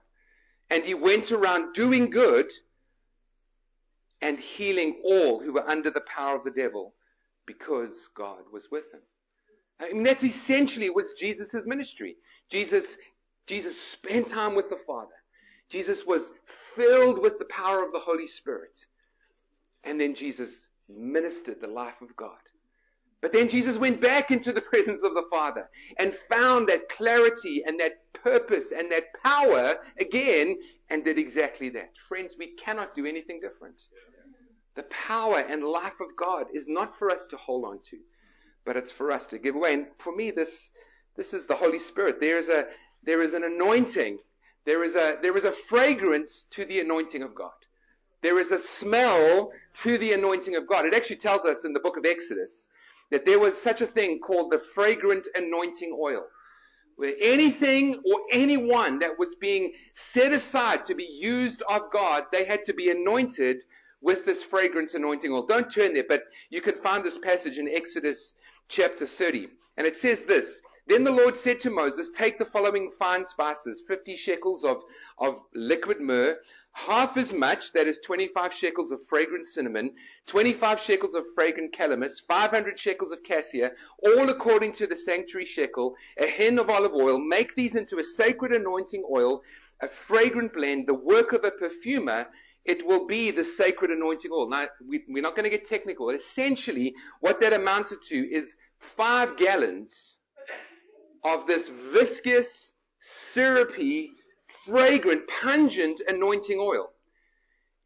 And 0.70 0.84
he 0.84 0.94
went 0.94 1.32
around 1.32 1.74
doing 1.74 2.10
good 2.10 2.50
and 4.20 4.38
healing 4.38 5.00
all 5.04 5.40
who 5.40 5.52
were 5.52 5.68
under 5.68 5.90
the 5.90 6.00
power 6.00 6.36
of 6.36 6.42
the 6.42 6.50
devil 6.50 6.92
because 7.46 8.08
God 8.14 8.40
was 8.52 8.68
with 8.70 8.92
him. 8.92 9.00
I 9.80 9.92
mean, 9.92 10.02
that's 10.02 10.24
essentially 10.24 10.90
was 10.90 11.12
Jesus' 11.18 11.66
ministry. 11.66 12.16
Jesus 12.50 12.96
Jesus 13.46 13.80
spent 13.80 14.28
time 14.28 14.54
with 14.54 14.68
the 14.68 14.76
Father. 14.76 15.14
Jesus 15.70 16.04
was 16.06 16.30
filled 16.46 17.18
with 17.18 17.38
the 17.38 17.46
power 17.46 17.82
of 17.82 17.92
the 17.92 17.98
Holy 17.98 18.26
Spirit. 18.26 18.78
And 19.86 19.98
then 19.98 20.14
Jesus 20.14 20.66
ministered 20.88 21.60
the 21.60 21.66
life 21.66 22.00
of 22.02 22.14
God. 22.14 22.38
But 23.20 23.32
then 23.32 23.48
Jesus 23.48 23.76
went 23.76 24.00
back 24.00 24.30
into 24.30 24.52
the 24.52 24.60
presence 24.72 25.02
of 25.02 25.14
the 25.14 25.26
Father 25.30 25.68
and 25.98 26.14
found 26.14 26.68
that 26.68 26.88
clarity 26.88 27.62
and 27.66 27.80
that 27.80 27.92
purpose 28.12 28.72
and 28.72 28.90
that 28.92 29.04
power 29.24 29.76
again 29.98 30.56
and 30.90 31.04
did 31.04 31.18
exactly 31.18 31.70
that. 31.70 31.90
Friends, 32.08 32.36
we 32.38 32.54
cannot 32.54 32.94
do 32.94 33.06
anything 33.06 33.40
different. 33.40 33.82
The 34.74 34.84
power 34.84 35.38
and 35.38 35.64
life 35.64 36.00
of 36.00 36.16
God 36.16 36.46
is 36.54 36.66
not 36.68 36.94
for 36.94 37.10
us 37.10 37.26
to 37.28 37.36
hold 37.36 37.64
on 37.64 37.80
to, 37.90 37.98
but 38.64 38.76
it's 38.76 38.92
for 38.92 39.10
us 39.10 39.26
to 39.28 39.38
give 39.38 39.56
away. 39.56 39.74
And 39.74 39.86
for 39.96 40.14
me, 40.14 40.30
this, 40.30 40.70
this 41.16 41.34
is 41.34 41.46
the 41.46 41.56
Holy 41.56 41.80
Spirit. 41.80 42.20
There 42.20 42.38
is 42.38 42.48
a, 42.48 42.66
there 43.02 43.20
is 43.20 43.34
an 43.34 43.42
anointing. 43.42 44.18
There 44.64 44.84
is 44.84 44.94
a, 44.94 45.16
there 45.20 45.36
is 45.36 45.44
a 45.44 45.52
fragrance 45.52 46.46
to 46.50 46.64
the 46.64 46.80
anointing 46.80 47.22
of 47.22 47.34
God. 47.34 47.50
There 48.22 48.38
is 48.38 48.52
a 48.52 48.58
smell 48.58 49.50
to 49.82 49.98
the 49.98 50.12
anointing 50.12 50.56
of 50.56 50.66
God. 50.68 50.86
It 50.86 50.94
actually 50.94 51.16
tells 51.16 51.44
us 51.44 51.64
in 51.64 51.72
the 51.72 51.80
book 51.80 51.96
of 51.96 52.04
Exodus 52.04 52.68
that 53.10 53.24
there 53.24 53.38
was 53.38 53.60
such 53.60 53.80
a 53.80 53.86
thing 53.86 54.20
called 54.20 54.50
the 54.50 54.58
fragrant 54.58 55.26
anointing 55.34 55.96
oil. 55.98 56.24
Where 56.96 57.14
anything 57.20 58.02
or 58.04 58.20
anyone 58.32 58.98
that 59.00 59.18
was 59.18 59.36
being 59.36 59.72
set 59.92 60.32
aside 60.32 60.86
to 60.86 60.94
be 60.94 61.04
used 61.04 61.62
of 61.62 61.90
God, 61.90 62.24
they 62.32 62.44
had 62.44 62.64
to 62.64 62.74
be 62.74 62.90
anointed 62.90 63.64
with 64.00 64.24
this 64.24 64.42
fragrant 64.42 64.94
anointing 64.94 65.32
oil. 65.32 65.46
Don't 65.46 65.70
turn 65.70 65.94
there, 65.94 66.04
but 66.08 66.24
you 66.50 66.60
can 66.60 66.74
find 66.74 67.04
this 67.04 67.18
passage 67.18 67.58
in 67.58 67.68
Exodus 67.68 68.34
chapter 68.68 69.06
30. 69.06 69.48
And 69.76 69.86
it 69.86 69.96
says 69.96 70.24
this, 70.24 70.60
then 70.88 71.04
the 71.04 71.12
Lord 71.12 71.36
said 71.36 71.60
to 71.60 71.70
Moses, 71.70 72.08
Take 72.08 72.38
the 72.38 72.46
following 72.46 72.90
fine 72.90 73.24
spices 73.24 73.84
50 73.86 74.16
shekels 74.16 74.64
of, 74.64 74.82
of 75.18 75.38
liquid 75.54 76.00
myrrh, 76.00 76.38
half 76.78 77.16
as 77.16 77.32
much, 77.32 77.72
that 77.72 77.88
is 77.88 77.98
25 77.98 78.54
shekels 78.54 78.92
of 78.92 79.04
fragrant 79.04 79.44
cinnamon, 79.44 79.90
25 80.26 80.80
shekels 80.80 81.14
of 81.14 81.24
fragrant 81.34 81.72
calamus, 81.72 82.20
500 82.20 82.78
shekels 82.78 83.10
of 83.10 83.22
cassia, 83.24 83.72
all 84.02 84.28
according 84.30 84.72
to 84.72 84.86
the 84.86 84.94
sanctuary 84.94 85.44
shekel, 85.44 85.96
a 86.16 86.26
hin 86.26 86.58
of 86.58 86.70
olive 86.70 86.94
oil. 86.94 87.18
Make 87.18 87.54
these 87.54 87.74
into 87.74 87.98
a 87.98 88.04
sacred 88.04 88.52
anointing 88.52 89.04
oil, 89.10 89.42
a 89.82 89.88
fragrant 89.88 90.52
blend, 90.52 90.86
the 90.86 90.94
work 90.94 91.32
of 91.32 91.44
a 91.44 91.50
perfumer. 91.50 92.28
It 92.64 92.86
will 92.86 93.06
be 93.06 93.32
the 93.32 93.44
sacred 93.44 93.90
anointing 93.90 94.30
oil. 94.32 94.48
Now, 94.48 94.68
we, 94.86 95.02
we're 95.08 95.22
not 95.22 95.34
going 95.34 95.50
to 95.50 95.50
get 95.50 95.64
technical. 95.64 96.10
Essentially, 96.10 96.94
what 97.20 97.40
that 97.40 97.52
amounted 97.52 98.02
to 98.04 98.16
is 98.16 98.54
five 98.78 99.36
gallons 99.36 100.16
of 101.24 101.46
this 101.46 101.68
viscous, 101.68 102.72
syrupy, 103.00 104.12
fragrant, 104.68 105.28
pungent 105.28 106.00
anointing 106.08 106.58
oil. 106.60 106.90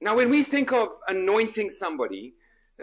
Now, 0.00 0.16
when 0.16 0.30
we 0.30 0.42
think 0.42 0.72
of 0.72 0.88
anointing 1.08 1.70
somebody, 1.70 2.34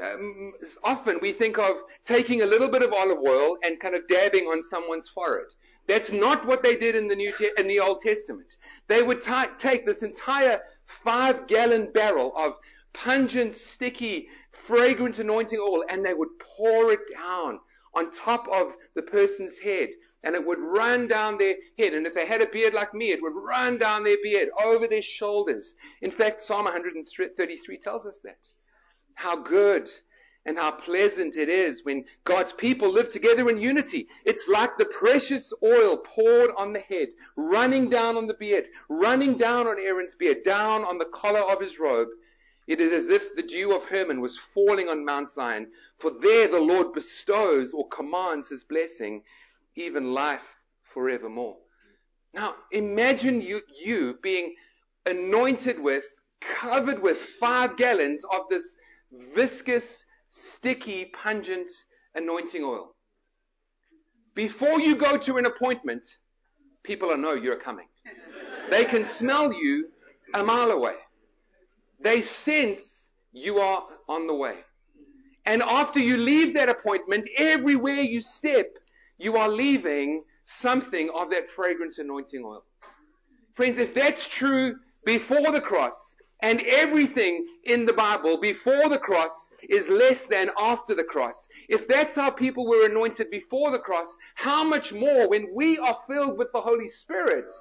um, 0.01 0.51
often 0.83 1.19
we 1.21 1.33
think 1.33 1.57
of 1.57 1.77
taking 2.05 2.41
a 2.41 2.45
little 2.45 2.69
bit 2.69 2.81
of 2.81 2.93
olive 2.93 3.19
oil 3.19 3.57
and 3.63 3.79
kind 3.79 3.95
of 3.95 4.07
dabbing 4.07 4.45
on 4.45 4.62
someone's 4.62 5.09
forehead. 5.09 5.47
That's 5.88 6.12
not 6.12 6.45
what 6.45 6.63
they 6.63 6.77
did 6.77 6.95
in 6.95 7.07
the 7.07 7.15
New 7.15 7.33
Te- 7.33 7.51
in 7.57 7.67
the 7.67 7.79
Old 7.79 7.99
Testament. 7.99 8.55
They 8.88 9.03
would 9.03 9.21
t- 9.21 9.33
take 9.57 9.85
this 9.85 10.03
entire 10.03 10.62
five 10.85 11.47
gallon 11.47 11.91
barrel 11.93 12.33
of 12.38 12.53
pungent, 12.93 13.55
sticky, 13.55 14.27
fragrant 14.51 15.19
anointing 15.19 15.59
oil 15.59 15.83
and 15.89 16.05
they 16.05 16.13
would 16.13 16.29
pour 16.39 16.91
it 16.91 16.99
down 17.13 17.59
on 17.95 18.12
top 18.12 18.47
of 18.51 18.75
the 18.95 19.01
person's 19.01 19.57
head 19.57 19.89
and 20.23 20.36
it 20.36 20.45
would 20.45 20.60
run 20.60 21.08
down 21.08 21.38
their 21.38 21.55
head. 21.77 21.93
And 21.93 22.05
if 22.05 22.13
they 22.13 22.25
had 22.25 22.41
a 22.41 22.45
beard 22.45 22.73
like 22.73 22.93
me, 22.93 23.12
it 23.12 23.21
would 23.21 23.36
run 23.36 23.77
down 23.77 24.03
their 24.03 24.17
beard, 24.21 24.49
over 24.63 24.88
their 24.88 25.01
shoulders. 25.01 25.75
In 26.01 26.12
fact, 26.12 26.41
Psalm 26.41 26.65
133 26.65 27.77
tells 27.77 28.05
us 28.05 28.19
that. 28.23 28.38
How 29.15 29.38
good 29.38 29.89
and 30.45 30.58
how 30.58 30.71
pleasant 30.71 31.38
it 31.38 31.49
is 31.49 31.84
when 31.84 32.05
God's 32.23 32.53
people 32.53 32.91
live 32.91 33.10
together 33.10 33.49
in 33.49 33.60
unity. 33.60 34.08
It's 34.25 34.47
like 34.47 34.77
the 34.77 34.86
precious 34.86 35.53
oil 35.63 35.97
poured 35.97 36.51
on 36.58 36.73
the 36.73 36.79
head, 36.79 37.10
running 37.36 37.89
down 37.89 38.17
on 38.17 38.27
the 38.27 38.34
beard, 38.34 38.65
running 38.89 39.36
down 39.36 39.67
on 39.67 39.77
Aaron's 39.79 40.15
beard, 40.15 40.43
down 40.43 40.86
on 40.86 40.97
the 40.97 41.05
collar 41.05 41.41
of 41.41 41.62
his 41.62 41.79
robe. 41.79 42.10
It 42.67 42.79
is 42.79 42.93
as 42.93 43.10
if 43.10 43.36
the 43.36 43.43
dew 43.43 43.75
of 43.75 43.86
Hermon 43.86 44.21
was 44.21 44.38
falling 44.38 44.89
on 44.89 45.03
Mount 45.03 45.32
Zion, 45.32 45.71
for 45.97 46.12
there 46.12 46.47
the 46.47 46.62
Lord 46.62 46.93
bestows 46.93 47.73
or 47.73 47.88
commands 47.88 48.47
his 48.47 48.63
blessing 48.63 49.23
even 49.75 50.13
life 50.13 50.62
forevermore. 50.84 51.58
Now, 52.34 52.55
imagine 52.71 53.41
you, 53.41 53.62
you 53.84 54.17
being 54.21 54.55
anointed 55.05 55.79
with, 55.79 56.05
covered 56.41 57.01
with 57.01 57.17
five 57.17 57.77
gallons 57.77 58.23
of 58.32 58.41
this 58.49 58.75
viscous, 59.36 60.05
sticky, 60.32 61.05
pungent 61.05 61.69
anointing 62.15 62.63
oil. 62.63 62.95
Before 64.36 64.79
you 64.79 64.95
go 64.95 65.17
to 65.17 65.38
an 65.38 65.45
appointment, 65.45 66.05
people 66.84 67.15
know 67.17 67.34
you're 67.34 67.60
coming. 67.60 67.88
They 68.69 68.86
can 68.86 69.05
smell 69.05 69.51
you 69.51 69.89
a 70.34 70.43
mile 70.43 70.71
away. 70.71 70.95
They 72.01 72.21
sense 72.21 73.12
you 73.32 73.58
are 73.60 73.84
on 74.08 74.27
the 74.27 74.34
way. 74.34 74.58
And 75.45 75.63
after 75.63 75.99
you 75.99 76.17
leave 76.17 76.53
that 76.53 76.69
appointment, 76.69 77.27
everywhere 77.38 78.01
you 78.01 78.21
step, 78.21 78.67
you 79.19 79.38
are 79.38 79.49
leaving 79.49 80.21
something 80.45 81.10
of 81.13 81.29
that 81.29 81.47
fragrance 81.47 81.99
anointing 81.99 82.43
oil. 82.43 82.63
Friends, 83.53 83.77
if 83.77 83.93
that's 83.93 84.27
true 84.27 84.77
before 85.05 85.51
the 85.51 85.62
cross 85.62 86.15
and 86.41 86.62
everything 86.62 87.45
in 87.65 87.86
the 87.86 87.93
Bible 87.93 88.39
before 88.39 88.88
the 88.88 88.97
cross 88.97 89.49
is 89.67 89.89
less 89.89 90.25
than 90.25 90.49
after 90.58 90.95
the 90.95 91.03
cross. 91.03 91.49
If 91.67 91.88
that's 91.88 92.15
how 92.15 92.32
people 92.32 92.65
were 92.65 92.86
anointed 92.86 93.29
before 93.29 93.71
the 93.71 93.79
cross, 93.79 94.17
how 94.36 94.63
much 94.63 94.93
more 94.93 95.27
when 95.27 95.53
we 95.53 95.77
are 95.77 95.97
filled 96.08 96.38
with 96.38 96.51
the 96.53 96.62
Holy 96.62 96.88
Spirit 96.88 97.51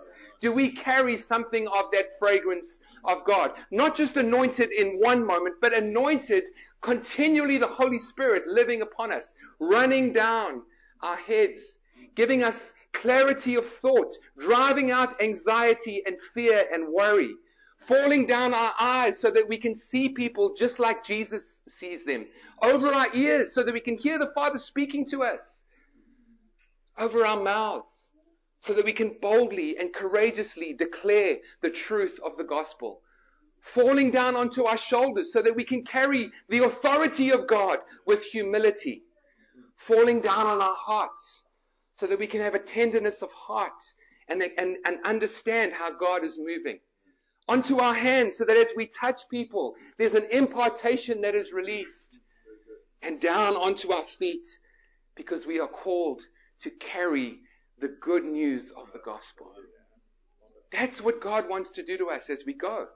do 0.41 0.53
we 0.53 0.71
carry 0.71 1.17
something 1.17 1.67
of 1.67 1.87
that 1.93 2.17
fragrance 2.21 2.79
of 3.05 3.25
God? 3.25 3.53
Not 3.73 3.97
just 3.97 4.17
anointed 4.17 4.71
in 4.71 5.01
one 5.01 5.27
moment, 5.27 5.57
but 5.61 5.75
anointed 5.75 6.45
continually 6.81 7.59
the 7.59 7.67
Holy 7.67 7.99
Spirit 7.99 8.47
living 8.47 8.83
upon 8.83 9.11
us, 9.11 9.35
running 9.59 10.13
down 10.13 10.63
our 11.03 11.17
heads, 11.17 11.77
giving 12.15 12.43
us 12.43 12.75
clarity 12.93 13.55
of 13.57 13.67
thought, 13.67 14.15
driving 14.39 14.91
out 14.91 15.23
anxiety 15.23 16.03
and 16.07 16.19
fear 16.19 16.65
and 16.73 16.89
worry 16.89 17.35
falling 17.79 18.27
down 18.27 18.53
our 18.53 18.75
eyes 18.79 19.19
so 19.19 19.31
that 19.31 19.49
we 19.49 19.57
can 19.57 19.75
see 19.75 20.09
people 20.09 20.55
just 20.57 20.79
like 20.79 21.05
Jesus 21.05 21.63
sees 21.69 22.05
them, 22.05 22.27
over 22.61 22.89
our 22.89 23.07
ears 23.15 23.55
so 23.55 23.63
that 23.63 23.73
we 23.73 23.81
can 23.81 23.97
hear 23.97 24.19
the 24.19 24.27
Father 24.27 24.59
speaking 24.59 25.07
to 25.07 25.23
us, 25.23 25.65
over 26.99 27.25
our 27.25 27.41
mouths 27.41 28.11
so 28.61 28.75
that 28.75 28.85
we 28.85 28.93
can 28.93 29.17
boldly 29.23 29.79
and 29.79 29.93
courageously 29.93 30.75
declare 30.75 31.37
the 31.63 31.71
truth 31.71 32.19
of 32.25 32.37
the 32.37 32.45
gospel, 32.45 33.01
falling 33.61 34.11
down 34.11 34.35
onto 34.35 34.65
our 34.65 34.77
shoulders 34.77 35.33
so 35.33 35.41
that 35.41 35.55
we 35.55 35.65
can 35.65 35.85
carry 35.85 36.33
the 36.49 36.65
authority 36.65 37.31
of 37.31 37.47
God 37.47 37.79
with 38.05 38.25
humility, 38.25 39.05
falling 39.79 40.21
down 40.21 40.47
on 40.47 40.61
our 40.61 40.75
hearts 40.75 41.43
so 41.97 42.07
that 42.07 42.19
we 42.19 42.27
can 42.27 42.41
have 42.41 42.55
a 42.55 42.59
tenderness 42.59 43.23
of 43.23 43.33
heart 43.33 43.83
and, 44.29 44.43
and, 44.43 44.77
and 44.85 44.99
understand 45.05 45.73
how 45.73 45.91
God 45.91 46.25
is 46.25 46.39
moving 46.39 46.79
onto 47.49 47.79
our 47.79 47.95
hands 47.95 48.37
so 48.37 48.45
that 48.45 48.57
as 48.57 48.73
we 48.77 48.87
touch 48.87 49.23
people, 49.31 49.75
there's 49.99 50.15
an 50.15 50.27
impartation 50.31 51.23
that 51.23 51.35
is 51.35 51.53
released 51.53 52.21
and 53.03 53.21
down 53.21 53.57
onto 53.57 53.91
our 53.93 54.05
feet 54.05 54.47
because 55.17 55.47
we 55.47 55.59
are 55.59 55.69
called 55.69 56.21
to 56.61 56.71
carry 56.71 57.39
the 57.81 57.97
good 58.01 58.25
news 58.25 58.71
of 58.77 58.93
the 58.93 59.01
gospel. 59.05 59.53
That's 60.71 61.01
what 61.01 61.21
God 61.21 61.49
wants 61.49 61.71
to 61.71 61.83
do 61.83 61.97
to 61.99 62.11
us 62.11 62.29
as 62.29 62.45
we 62.45 62.53
go. 62.53 62.87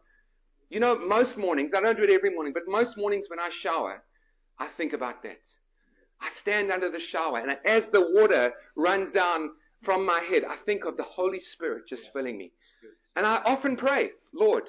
You 0.68 0.80
know, 0.80 0.98
most 0.98 1.38
mornings, 1.38 1.72
I 1.74 1.80
don't 1.80 1.96
do 1.96 2.04
it 2.04 2.10
every 2.10 2.30
morning, 2.34 2.52
but 2.52 2.64
most 2.66 2.98
mornings 2.98 3.26
when 3.28 3.38
I 3.38 3.48
shower, 3.48 4.02
I 4.58 4.66
think 4.66 4.92
about 4.92 5.22
that. 5.22 5.40
I 6.22 6.28
stand 6.30 6.70
under 6.70 6.90
the 6.90 7.00
shower 7.00 7.38
and 7.38 7.58
as 7.64 7.90
the 7.90 8.00
water 8.00 8.52
runs 8.76 9.12
down 9.12 9.50
from 9.80 10.06
my 10.06 10.20
head, 10.20 10.44
I 10.44 10.56
think 10.56 10.84
of 10.84 10.96
the 10.96 11.02
Holy 11.02 11.40
Spirit 11.40 11.88
just 11.88 12.12
filling 12.12 12.38
me. 12.38 12.52
And 13.16 13.26
I 13.26 13.42
often 13.44 13.76
pray, 13.76 14.10
Lord, 14.32 14.64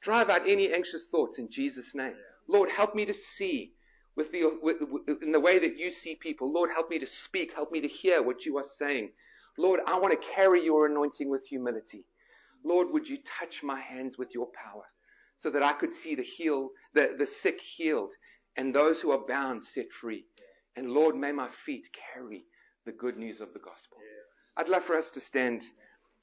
drive 0.00 0.30
out 0.30 0.48
any 0.48 0.72
anxious 0.72 1.08
thoughts 1.08 1.38
in 1.38 1.48
Jesus' 1.48 1.94
name. 1.94 2.14
Lord, 2.48 2.70
help 2.70 2.94
me 2.94 3.04
to 3.06 3.12
see 3.12 3.72
with 4.14 4.30
the, 4.30 4.58
with, 4.62 4.76
in 5.22 5.32
the 5.32 5.40
way 5.40 5.58
that 5.58 5.78
you 5.78 5.90
see 5.90 6.14
people. 6.14 6.52
Lord, 6.52 6.70
help 6.70 6.90
me 6.90 6.98
to 6.98 7.06
speak. 7.06 7.52
Help 7.54 7.72
me 7.72 7.80
to 7.80 7.88
hear 7.88 8.22
what 8.22 8.46
you 8.46 8.58
are 8.58 8.64
saying. 8.64 9.10
Lord, 9.58 9.80
I 9.86 9.98
want 9.98 10.18
to 10.18 10.28
carry 10.34 10.64
your 10.64 10.86
anointing 10.86 11.28
with 11.28 11.46
humility. 11.46 12.04
Lord, 12.64 12.88
would 12.92 13.08
you 13.08 13.18
touch 13.38 13.62
my 13.62 13.80
hands 13.80 14.16
with 14.16 14.34
your 14.34 14.46
power 14.46 14.84
so 15.38 15.50
that 15.50 15.62
I 15.62 15.72
could 15.72 15.92
see 15.92 16.14
the 16.14 16.22
heal, 16.22 16.70
the, 16.94 17.14
the 17.18 17.26
sick 17.26 17.60
healed 17.60 18.14
and 18.56 18.74
those 18.74 19.00
who 19.00 19.10
are 19.10 19.26
bound 19.26 19.64
set 19.64 19.90
free. 19.90 20.24
And 20.76 20.90
Lord, 20.90 21.16
may 21.16 21.32
my 21.32 21.48
feet 21.48 21.88
carry 22.14 22.44
the 22.86 22.92
good 22.92 23.16
news 23.16 23.40
of 23.40 23.52
the 23.52 23.58
gospel. 23.58 23.98
I'd 24.56 24.68
love 24.68 24.82
for 24.82 24.96
us 24.96 25.10
to 25.12 25.20
stand 25.20 25.64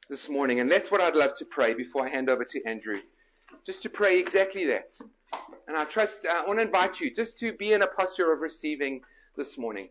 this 0.09 0.27
morning. 0.27 0.59
And 0.59 0.71
that's 0.71 0.91
what 0.91 1.01
I'd 1.01 1.15
love 1.15 1.35
to 1.35 1.45
pray 1.45 1.73
before 1.73 2.05
I 2.05 2.09
hand 2.09 2.29
over 2.29 2.43
to 2.43 2.63
Andrew. 2.65 2.99
Just 3.65 3.83
to 3.83 3.89
pray 3.89 4.19
exactly 4.19 4.65
that. 4.67 4.91
And 5.67 5.77
I 5.77 5.85
trust, 5.85 6.25
I 6.25 6.45
want 6.45 6.59
to 6.59 6.63
invite 6.63 6.99
you 6.99 7.13
just 7.13 7.39
to 7.39 7.53
be 7.53 7.71
in 7.71 7.81
a 7.81 7.87
posture 7.87 8.31
of 8.33 8.41
receiving 8.41 9.01
this 9.37 9.57
morning. 9.57 9.89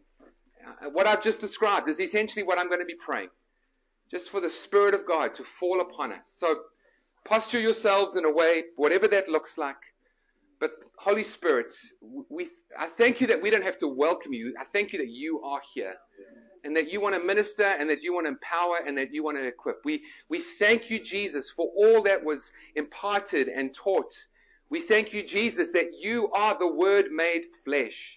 Uh, 0.67 0.91
what 0.91 1.07
I've 1.07 1.23
just 1.23 1.41
described 1.41 1.89
is 1.89 2.01
essentially 2.01 2.43
what 2.43 2.59
I'm 2.59 2.69
going 2.69 2.81
to 2.81 2.87
be 2.87 2.97
praying. 2.97 3.31
Just 4.11 4.31
for 4.31 4.41
the 4.41 4.51
Spirit 4.51 4.95
of 4.95 5.07
God 5.07 5.35
to 5.35 5.45
fall 5.45 5.81
upon 5.81 6.13
us. 6.13 6.35
So 6.37 6.57
posture 7.25 7.61
yourselves 7.61 8.17
in 8.17 8.25
a 8.25 8.31
way, 8.31 8.65
whatever 8.77 9.07
that 9.09 9.29
looks 9.29 9.57
like. 9.59 9.77
But 10.61 10.73
Holy 10.97 11.23
Spirit, 11.23 11.73
we, 12.29 12.49
I 12.77 12.87
thank 12.87 13.21
you 13.21 13.29
that 13.29 13.41
we 13.41 13.51
don't 13.51 13.63
have 13.63 13.79
to 13.79 13.89
welcome 13.89 14.33
you. 14.33 14.55
I 14.59 14.65
thank 14.65 14.93
you 14.93 14.99
that 14.99 15.11
you 15.11 15.41
are 15.43 15.61
here 15.75 15.95
and 16.65 16.77
that 16.77 16.93
you 16.93 17.01
want 17.01 17.15
to 17.15 17.21
minister 17.21 17.63
and 17.65 17.89
that 17.91 18.03
you 18.03 18.13
want 18.13 18.27
to 18.27 18.31
empower 18.31 18.79
and 18.85 18.99
that 18.99 19.15
you 19.15 19.23
want 19.23 19.37
to 19.37 19.47
equip. 19.47 19.85
We, 19.85 20.03
we 20.29 20.41
thank 20.41 20.91
you, 20.91 21.03
Jesus, 21.03 21.51
for 21.51 21.71
all 21.77 22.03
that 22.03 22.25
was 22.25 22.51
imparted 22.75 23.49
and 23.49 23.73
taught. 23.73 24.13
We 24.71 24.81
thank 24.81 25.15
you, 25.15 25.25
Jesus, 25.25 25.73
that 25.73 25.91
you 25.99 26.31
are 26.33 26.59
the 26.59 26.67
Word 26.71 27.07
made 27.13 27.45
flesh. 27.65 28.17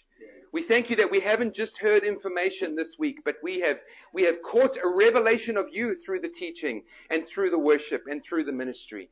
We 0.51 0.62
thank 0.62 0.89
you 0.89 0.97
that 0.97 1.12
we 1.12 1.21
haven't 1.21 1.54
just 1.54 1.77
heard 1.77 2.04
information 2.04 2.75
this 2.75 2.99
week, 2.99 3.19
but 3.23 3.36
we 3.41 3.62
have, 3.62 3.82
we 4.13 4.23
have 4.23 4.41
caught 4.41 4.75
a 4.84 4.88
revelation 4.88 5.56
of 5.56 5.69
you 5.71 5.95
through 5.95 6.19
the 6.19 6.30
teaching 6.30 6.84
and 7.10 7.25
through 7.25 7.51
the 7.51 7.60
worship 7.60 8.04
and 8.10 8.21
through 8.21 8.43
the 8.43 8.51
ministry. 8.51 9.10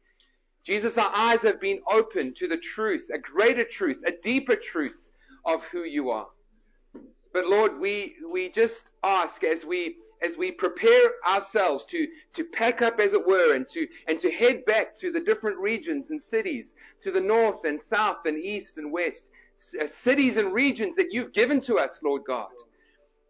Jesus, 0.63 0.97
our 0.97 1.11
eyes 1.15 1.41
have 1.43 1.59
been 1.59 1.79
opened 1.89 2.35
to 2.37 2.47
the 2.47 2.57
truth, 2.57 3.09
a 3.13 3.17
greater 3.17 3.63
truth, 3.63 4.03
a 4.05 4.11
deeper 4.11 4.55
truth 4.55 5.11
of 5.45 5.63
who 5.65 5.83
you 5.83 6.09
are. 6.11 6.27
But 7.33 7.47
Lord, 7.47 7.79
we, 7.79 8.15
we 8.31 8.49
just 8.49 8.89
ask 9.03 9.43
as 9.43 9.65
we, 9.65 9.95
as 10.21 10.37
we 10.37 10.51
prepare 10.51 11.11
ourselves 11.27 11.85
to, 11.87 12.07
to 12.33 12.43
pack 12.43 12.81
up 12.81 12.99
as 12.99 13.13
it 13.13 13.25
were 13.25 13.55
and 13.55 13.67
to, 13.67 13.87
and 14.07 14.19
to 14.19 14.31
head 14.31 14.65
back 14.65 14.95
to 14.95 15.11
the 15.11 15.19
different 15.19 15.57
regions 15.57 16.11
and 16.11 16.21
cities, 16.21 16.75
to 17.01 17.11
the 17.11 17.21
north 17.21 17.65
and 17.65 17.81
south 17.81 18.25
and 18.25 18.37
east 18.37 18.77
and 18.77 18.91
west, 18.91 19.31
uh, 19.79 19.85
cities 19.87 20.37
and 20.37 20.53
regions 20.53 20.95
that 20.95 21.13
you've 21.13 21.33
given 21.33 21.59
to 21.61 21.77
us, 21.77 22.01
Lord 22.03 22.23
God. 22.27 22.49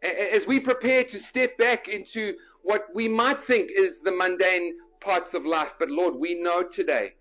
As 0.02 0.48
we 0.48 0.62
prepare 0.62 1.04
to 1.04 1.20
step 1.20 1.58
back 1.58 1.90
into 1.90 2.36
what 2.64 2.88
we 2.94 3.10
might 3.10 3.42
think 3.42 3.70
is 3.70 4.00
the 4.00 4.14
mundane 4.14 4.76
parts 5.02 5.34
of 5.34 5.46
life, 5.46 5.76
but 5.78 5.90
Lord, 5.90 6.16
we 6.16 6.36
know 6.36 6.64
today 6.64 7.14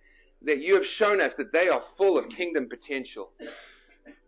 that 0.42 0.61
you 0.61 0.74
have 0.74 0.87
shown 0.87 1.20
us 1.20 1.35
that 1.35 1.53
they 1.53 1.68
are 1.68 1.81
full 1.81 2.18
of 2.18 2.29
kingdom 2.29 2.68
potential. 2.68 3.31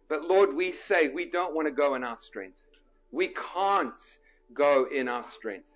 But 0.09 0.25
Lord, 0.25 0.55
we 0.55 0.73
say 0.73 1.09
we 1.09 1.27
don't 1.27 1.55
want 1.55 1.69
to 1.69 1.73
go 1.73 1.95
in 1.95 2.03
our 2.03 2.17
strength. 2.17 2.63
We 3.13 3.29
can't 3.29 4.01
go 4.53 4.87
in 4.93 5.09
our 5.09 5.23
strength. 5.23 5.71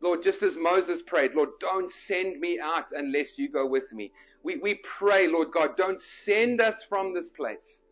Lord, 0.00 0.22
just 0.22 0.42
as 0.44 0.56
Moses 0.56 1.02
prayed, 1.02 1.34
Lord, 1.34 1.50
don't 1.60 1.90
send 1.90 2.38
me 2.38 2.60
out 2.60 2.92
unless 2.92 3.36
you 3.36 3.48
go 3.48 3.66
with 3.66 3.92
me. 3.92 4.12
We, 4.44 4.56
we 4.56 4.74
pray, 4.84 5.26
Lord 5.26 5.50
God, 5.52 5.76
don't 5.76 6.00
send 6.00 6.60
us 6.60 6.84
from 6.84 7.12
this 7.12 7.28
place 7.30 7.82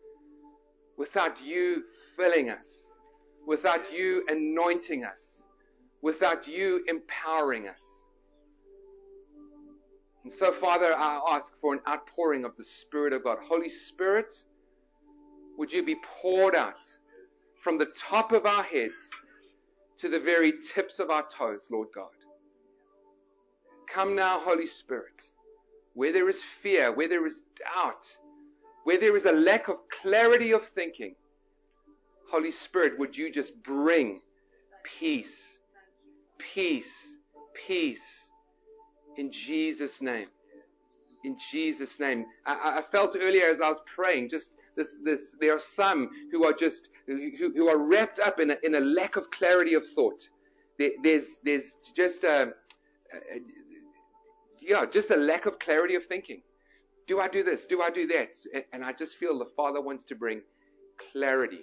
without 0.97 1.43
you 1.45 1.83
filling 2.15 2.49
us, 2.49 2.91
without 3.45 3.93
you 3.93 4.25
anointing 4.29 5.03
us, 5.03 5.45
without 6.01 6.47
you 6.47 6.83
empowering 6.87 7.67
us. 7.67 8.06
And 10.27 10.33
so, 10.33 10.51
Father, 10.51 10.93
I 10.93 11.21
ask 11.29 11.55
for 11.55 11.73
an 11.73 11.79
outpouring 11.87 12.43
of 12.43 12.57
the 12.57 12.63
Spirit 12.65 13.13
of 13.13 13.23
God. 13.23 13.37
Holy 13.41 13.69
Spirit, 13.69 14.33
would 15.57 15.71
you 15.71 15.85
be 15.85 15.95
poured 16.03 16.53
out 16.53 16.83
from 17.61 17.77
the 17.77 17.85
top 17.95 18.33
of 18.33 18.45
our 18.45 18.63
heads 18.63 19.09
to 19.99 20.09
the 20.09 20.19
very 20.19 20.51
tips 20.73 20.99
of 20.99 21.09
our 21.11 21.25
toes, 21.29 21.69
Lord 21.71 21.87
God. 21.95 22.11
Come 23.87 24.17
now, 24.17 24.37
Holy 24.37 24.65
Spirit, 24.65 25.31
where 25.93 26.11
there 26.11 26.27
is 26.27 26.43
fear, 26.43 26.93
where 26.93 27.07
there 27.07 27.25
is 27.25 27.43
doubt, 27.55 28.05
where 28.83 28.99
there 28.99 29.15
is 29.15 29.27
a 29.27 29.31
lack 29.31 29.69
of 29.69 29.77
clarity 30.01 30.51
of 30.51 30.61
thinking. 30.61 31.15
Holy 32.29 32.51
Spirit, 32.51 32.99
would 32.99 33.15
you 33.15 33.31
just 33.31 33.63
bring 33.63 34.19
peace, 34.83 35.57
peace, 36.37 37.15
peace 37.65 38.26
in 39.17 39.31
Jesus' 39.31 40.01
name. 40.01 40.27
In 41.23 41.37
Jesus' 41.51 41.99
name. 41.99 42.25
I, 42.45 42.77
I 42.77 42.81
felt 42.81 43.15
earlier 43.19 43.49
as 43.49 43.59
I 43.59 43.67
was 43.67 43.81
praying, 43.85 44.29
just 44.29 44.57
this, 44.75 44.97
this, 45.03 45.35
there 45.39 45.53
are 45.55 45.59
some 45.59 46.09
who 46.31 46.45
are 46.45 46.53
just, 46.53 46.89
who, 47.07 47.31
who 47.55 47.67
are 47.67 47.77
wrapped 47.77 48.19
up 48.19 48.39
in 48.39 48.51
a, 48.51 48.57
in 48.63 48.75
a 48.75 48.79
lack 48.79 49.15
of 49.15 49.29
clarity 49.31 49.73
of 49.73 49.85
thought. 49.85 50.27
There, 50.77 50.91
there's, 51.03 51.37
there's 51.43 51.75
just 51.95 52.23
a, 52.23 52.53
a, 53.13 53.39
yeah, 54.61 54.85
just 54.85 55.11
a 55.11 55.17
lack 55.17 55.45
of 55.45 55.59
clarity 55.59 55.95
of 55.95 56.05
thinking. 56.05 56.41
Do 57.07 57.19
I 57.19 57.27
do 57.27 57.43
this? 57.43 57.65
Do 57.65 57.81
I 57.81 57.89
do 57.89 58.05
that? 58.07 58.35
And 58.73 58.83
I 58.83 58.91
just 58.91 59.15
feel 59.15 59.39
the 59.39 59.45
Father 59.45 59.81
wants 59.81 60.03
to 60.05 60.15
bring 60.15 60.41
clarity. 61.11 61.61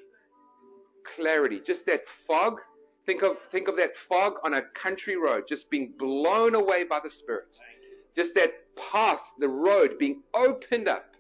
Clarity. 1.15 1.61
Just 1.65 1.87
that 1.87 2.07
fog. 2.07 2.61
Think 3.07 3.23
of, 3.23 3.39
think 3.51 3.69
of 3.69 3.77
that 3.77 3.97
fog 3.97 4.35
on 4.45 4.55
a 4.55 4.63
country 4.63 5.17
road 5.17 5.45
just 5.49 5.71
being 5.71 5.93
blown 5.99 6.55
away 6.55 6.85
by 6.85 7.01
the 7.03 7.11
Spirit. 7.11 7.59
Just 8.17 8.35
that 8.37 8.53
path, 8.77 9.33
the 9.39 9.49
road 9.49 9.99
being 9.99 10.23
opened 10.35 10.89
up 10.89 11.15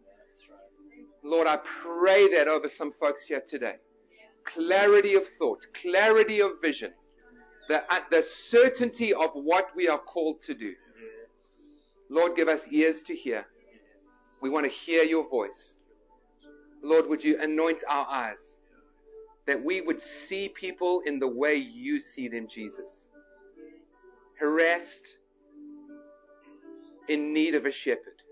Lord, 1.24 1.46
I 1.46 1.56
pray 1.56 2.28
that 2.34 2.48
over 2.48 2.68
some 2.68 2.92
folks 2.92 3.24
here 3.26 3.42
today. 3.44 3.76
Clarity 4.44 5.14
of 5.14 5.26
thought, 5.26 5.66
clarity 5.72 6.40
of 6.40 6.60
vision, 6.60 6.92
the, 7.68 7.82
uh, 7.90 8.00
the 8.10 8.22
certainty 8.22 9.14
of 9.14 9.30
what 9.32 9.74
we 9.74 9.88
are 9.88 9.98
called 9.98 10.42
to 10.42 10.54
do. 10.54 10.74
Lord, 12.10 12.36
give 12.36 12.48
us 12.48 12.68
ears 12.68 13.02
to 13.04 13.14
hear. 13.14 13.46
We 14.42 14.50
want 14.50 14.66
to 14.66 14.70
hear 14.70 15.02
your 15.02 15.26
voice. 15.26 15.76
Lord, 16.82 17.08
would 17.08 17.24
you 17.24 17.40
anoint 17.40 17.82
our 17.88 18.06
eyes 18.06 18.60
that 19.46 19.62
we 19.62 19.80
would 19.80 20.00
see 20.00 20.48
people 20.48 21.02
in 21.04 21.18
the 21.18 21.28
way 21.28 21.56
you 21.56 22.00
see 22.00 22.28
them, 22.28 22.48
Jesus. 22.48 23.08
Harassed, 24.38 25.06
in 27.08 27.32
need 27.32 27.54
of 27.54 27.66
a 27.66 27.70
shepherd. 27.70 28.22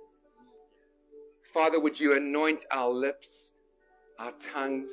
Father, 1.52 1.78
would 1.78 2.00
you 2.00 2.16
anoint 2.16 2.64
our 2.70 2.90
lips, 2.90 3.52
our 4.18 4.32
tongues? 4.32 4.90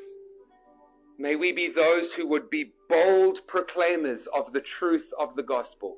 May 1.17 1.36
we 1.36 1.53
be 1.53 1.70
those 1.70 2.13
who 2.13 2.28
would 2.28 2.49
be 2.49 2.74
bold 2.89 3.45
proclaimers 3.47 4.28
of 4.28 4.51
the 4.51 4.61
truth 4.61 5.11
of 5.17 5.36
the 5.36 5.43
gospel. 5.43 5.95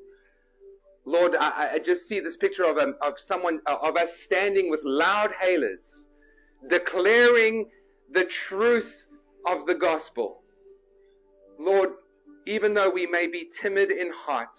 Lord, 1.05 1.36
I, 1.39 1.72
I 1.74 1.80
just 1.80 2.07
see 2.07 2.19
this 2.19 2.38
picture 2.38 2.63
of, 2.63 2.78
um, 2.78 2.95
of 3.01 3.19
someone, 3.19 3.59
uh, 3.65 3.78
of 3.82 3.97
us 3.97 4.19
standing 4.19 4.69
with 4.69 4.82
loud 4.84 5.32
hailers, 5.39 6.07
declaring 6.67 7.69
the 8.11 8.26
truth 8.26 9.07
of 9.48 9.66
the 9.66 9.76
gospel. 9.76 10.42
Lord, 11.60 11.89
even 12.48 12.74
though 12.74 12.89
we 12.89 13.06
may 13.06 13.28
be 13.28 13.50
timid 13.52 13.92
in 13.92 14.12
heart, 14.12 14.58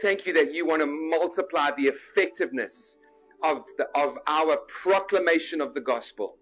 thank 0.00 0.26
you 0.26 0.32
that 0.34 0.52
you 0.52 0.66
want 0.66 0.80
to 0.80 0.86
multiply 0.86 1.70
the 1.76 1.86
effectiveness 1.86 2.96
of, 3.42 3.64
the, 3.78 3.86
of 3.94 4.18
our 4.26 4.56
proclamation 4.68 5.60
of 5.60 5.74
the 5.74 5.80
gospel. 5.80 6.36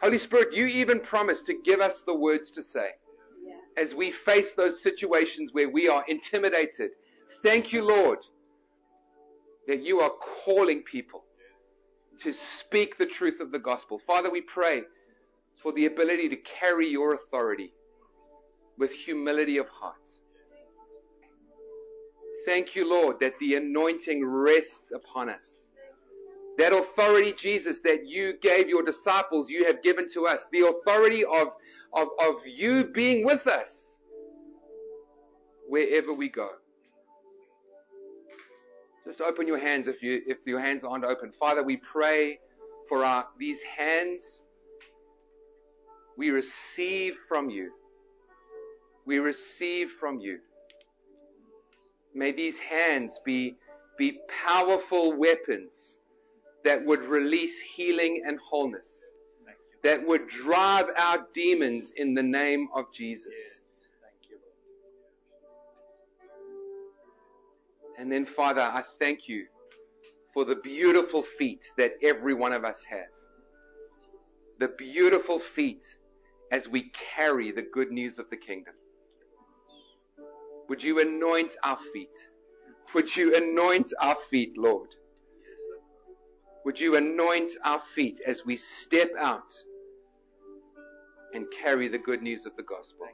Holy 0.00 0.18
Spirit, 0.18 0.54
you 0.54 0.66
even 0.66 1.00
promised 1.00 1.46
to 1.46 1.54
give 1.54 1.80
us 1.80 2.02
the 2.02 2.14
words 2.14 2.52
to 2.52 2.62
say 2.62 2.90
as 3.76 3.94
we 3.94 4.10
face 4.10 4.54
those 4.54 4.82
situations 4.82 5.50
where 5.52 5.68
we 5.68 5.88
are 5.88 6.04
intimidated. 6.08 6.90
Thank 7.42 7.72
you, 7.72 7.84
Lord, 7.84 8.18
that 9.66 9.82
you 9.82 10.00
are 10.00 10.10
calling 10.10 10.82
people 10.82 11.24
to 12.18 12.32
speak 12.32 12.98
the 12.98 13.06
truth 13.06 13.40
of 13.40 13.52
the 13.52 13.58
gospel. 13.58 13.98
Father, 13.98 14.30
we 14.30 14.40
pray 14.40 14.82
for 15.62 15.72
the 15.72 15.86
ability 15.86 16.28
to 16.28 16.36
carry 16.36 16.88
your 16.88 17.14
authority 17.14 17.72
with 18.78 18.92
humility 18.92 19.58
of 19.58 19.68
heart. 19.68 20.10
Thank 22.46 22.74
you, 22.74 22.88
Lord, 22.88 23.20
that 23.20 23.38
the 23.38 23.56
anointing 23.56 24.24
rests 24.24 24.92
upon 24.92 25.28
us. 25.28 25.70
That 26.58 26.72
authority, 26.72 27.32
Jesus, 27.32 27.82
that 27.82 28.06
you 28.06 28.34
gave 28.40 28.68
your 28.68 28.82
disciples, 28.82 29.50
you 29.50 29.66
have 29.66 29.82
given 29.82 30.08
to 30.14 30.26
us. 30.26 30.46
The 30.50 30.66
authority 30.66 31.24
of, 31.24 31.48
of, 31.92 32.08
of 32.20 32.36
you 32.46 32.84
being 32.84 33.24
with 33.24 33.46
us 33.46 33.98
wherever 35.68 36.12
we 36.12 36.28
go. 36.28 36.50
Just 39.04 39.20
open 39.20 39.46
your 39.46 39.58
hands 39.58 39.88
if 39.88 40.02
you 40.02 40.20
if 40.26 40.46
your 40.46 40.60
hands 40.60 40.84
aren't 40.84 41.04
open. 41.04 41.32
Father, 41.32 41.62
we 41.62 41.78
pray 41.78 42.38
for 42.88 43.04
our 43.04 43.26
these 43.38 43.62
hands. 43.62 44.44
We 46.20 46.28
receive 46.32 47.16
from 47.30 47.48
you. 47.48 47.72
We 49.06 49.20
receive 49.20 49.88
from 49.92 50.20
you. 50.20 50.40
May 52.14 52.32
these 52.32 52.58
hands 52.58 53.18
be, 53.24 53.56
be 53.96 54.18
powerful 54.28 55.16
weapons 55.16 55.98
that 56.62 56.84
would 56.84 57.04
release 57.04 57.62
healing 57.62 58.22
and 58.26 58.38
wholeness, 58.38 59.12
that 59.82 60.06
would 60.06 60.28
drive 60.28 60.90
out 60.98 61.32
demons 61.32 61.90
in 61.96 62.12
the 62.12 62.22
name 62.22 62.68
of 62.74 62.92
Jesus. 62.92 63.62
And 67.98 68.12
then, 68.12 68.26
Father, 68.26 68.60
I 68.60 68.82
thank 68.98 69.26
you 69.26 69.46
for 70.34 70.44
the 70.44 70.56
beautiful 70.56 71.22
feet 71.22 71.64
that 71.78 71.94
every 72.02 72.34
one 72.34 72.52
of 72.52 72.66
us 72.66 72.84
have. 72.84 73.08
The 74.58 74.68
beautiful 74.68 75.38
feet 75.38 75.96
as 76.50 76.68
we 76.68 76.90
carry 77.14 77.52
the 77.52 77.62
good 77.62 77.90
news 77.90 78.18
of 78.18 78.28
the 78.30 78.36
kingdom. 78.36 78.74
Would 80.68 80.82
you 80.82 81.00
anoint 81.00 81.56
our 81.64 81.76
feet? 81.92 82.16
Would 82.94 83.14
you 83.16 83.36
anoint 83.36 83.88
our 84.00 84.14
feet, 84.14 84.58
Lord? 84.58 84.88
Would 86.64 86.80
you 86.80 86.96
anoint 86.96 87.52
our 87.64 87.80
feet 87.80 88.20
as 88.26 88.44
we 88.44 88.56
step 88.56 89.10
out 89.18 89.52
and 91.32 91.46
carry 91.62 91.88
the 91.88 91.98
good 91.98 92.22
news 92.22 92.46
of 92.46 92.56
the 92.56 92.62
gospel? 92.62 93.06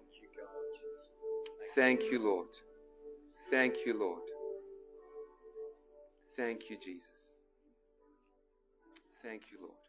Thank 1.74 2.05
you, 2.11 2.24
Lord. 2.24 2.49
Thank 3.51 3.84
you, 3.84 3.99
Lord. 3.99 4.22
Thank 6.37 6.70
you, 6.70 6.76
Jesus. 6.78 7.37
Thank 9.22 9.43
you, 9.53 9.59
Lord. 9.61 9.86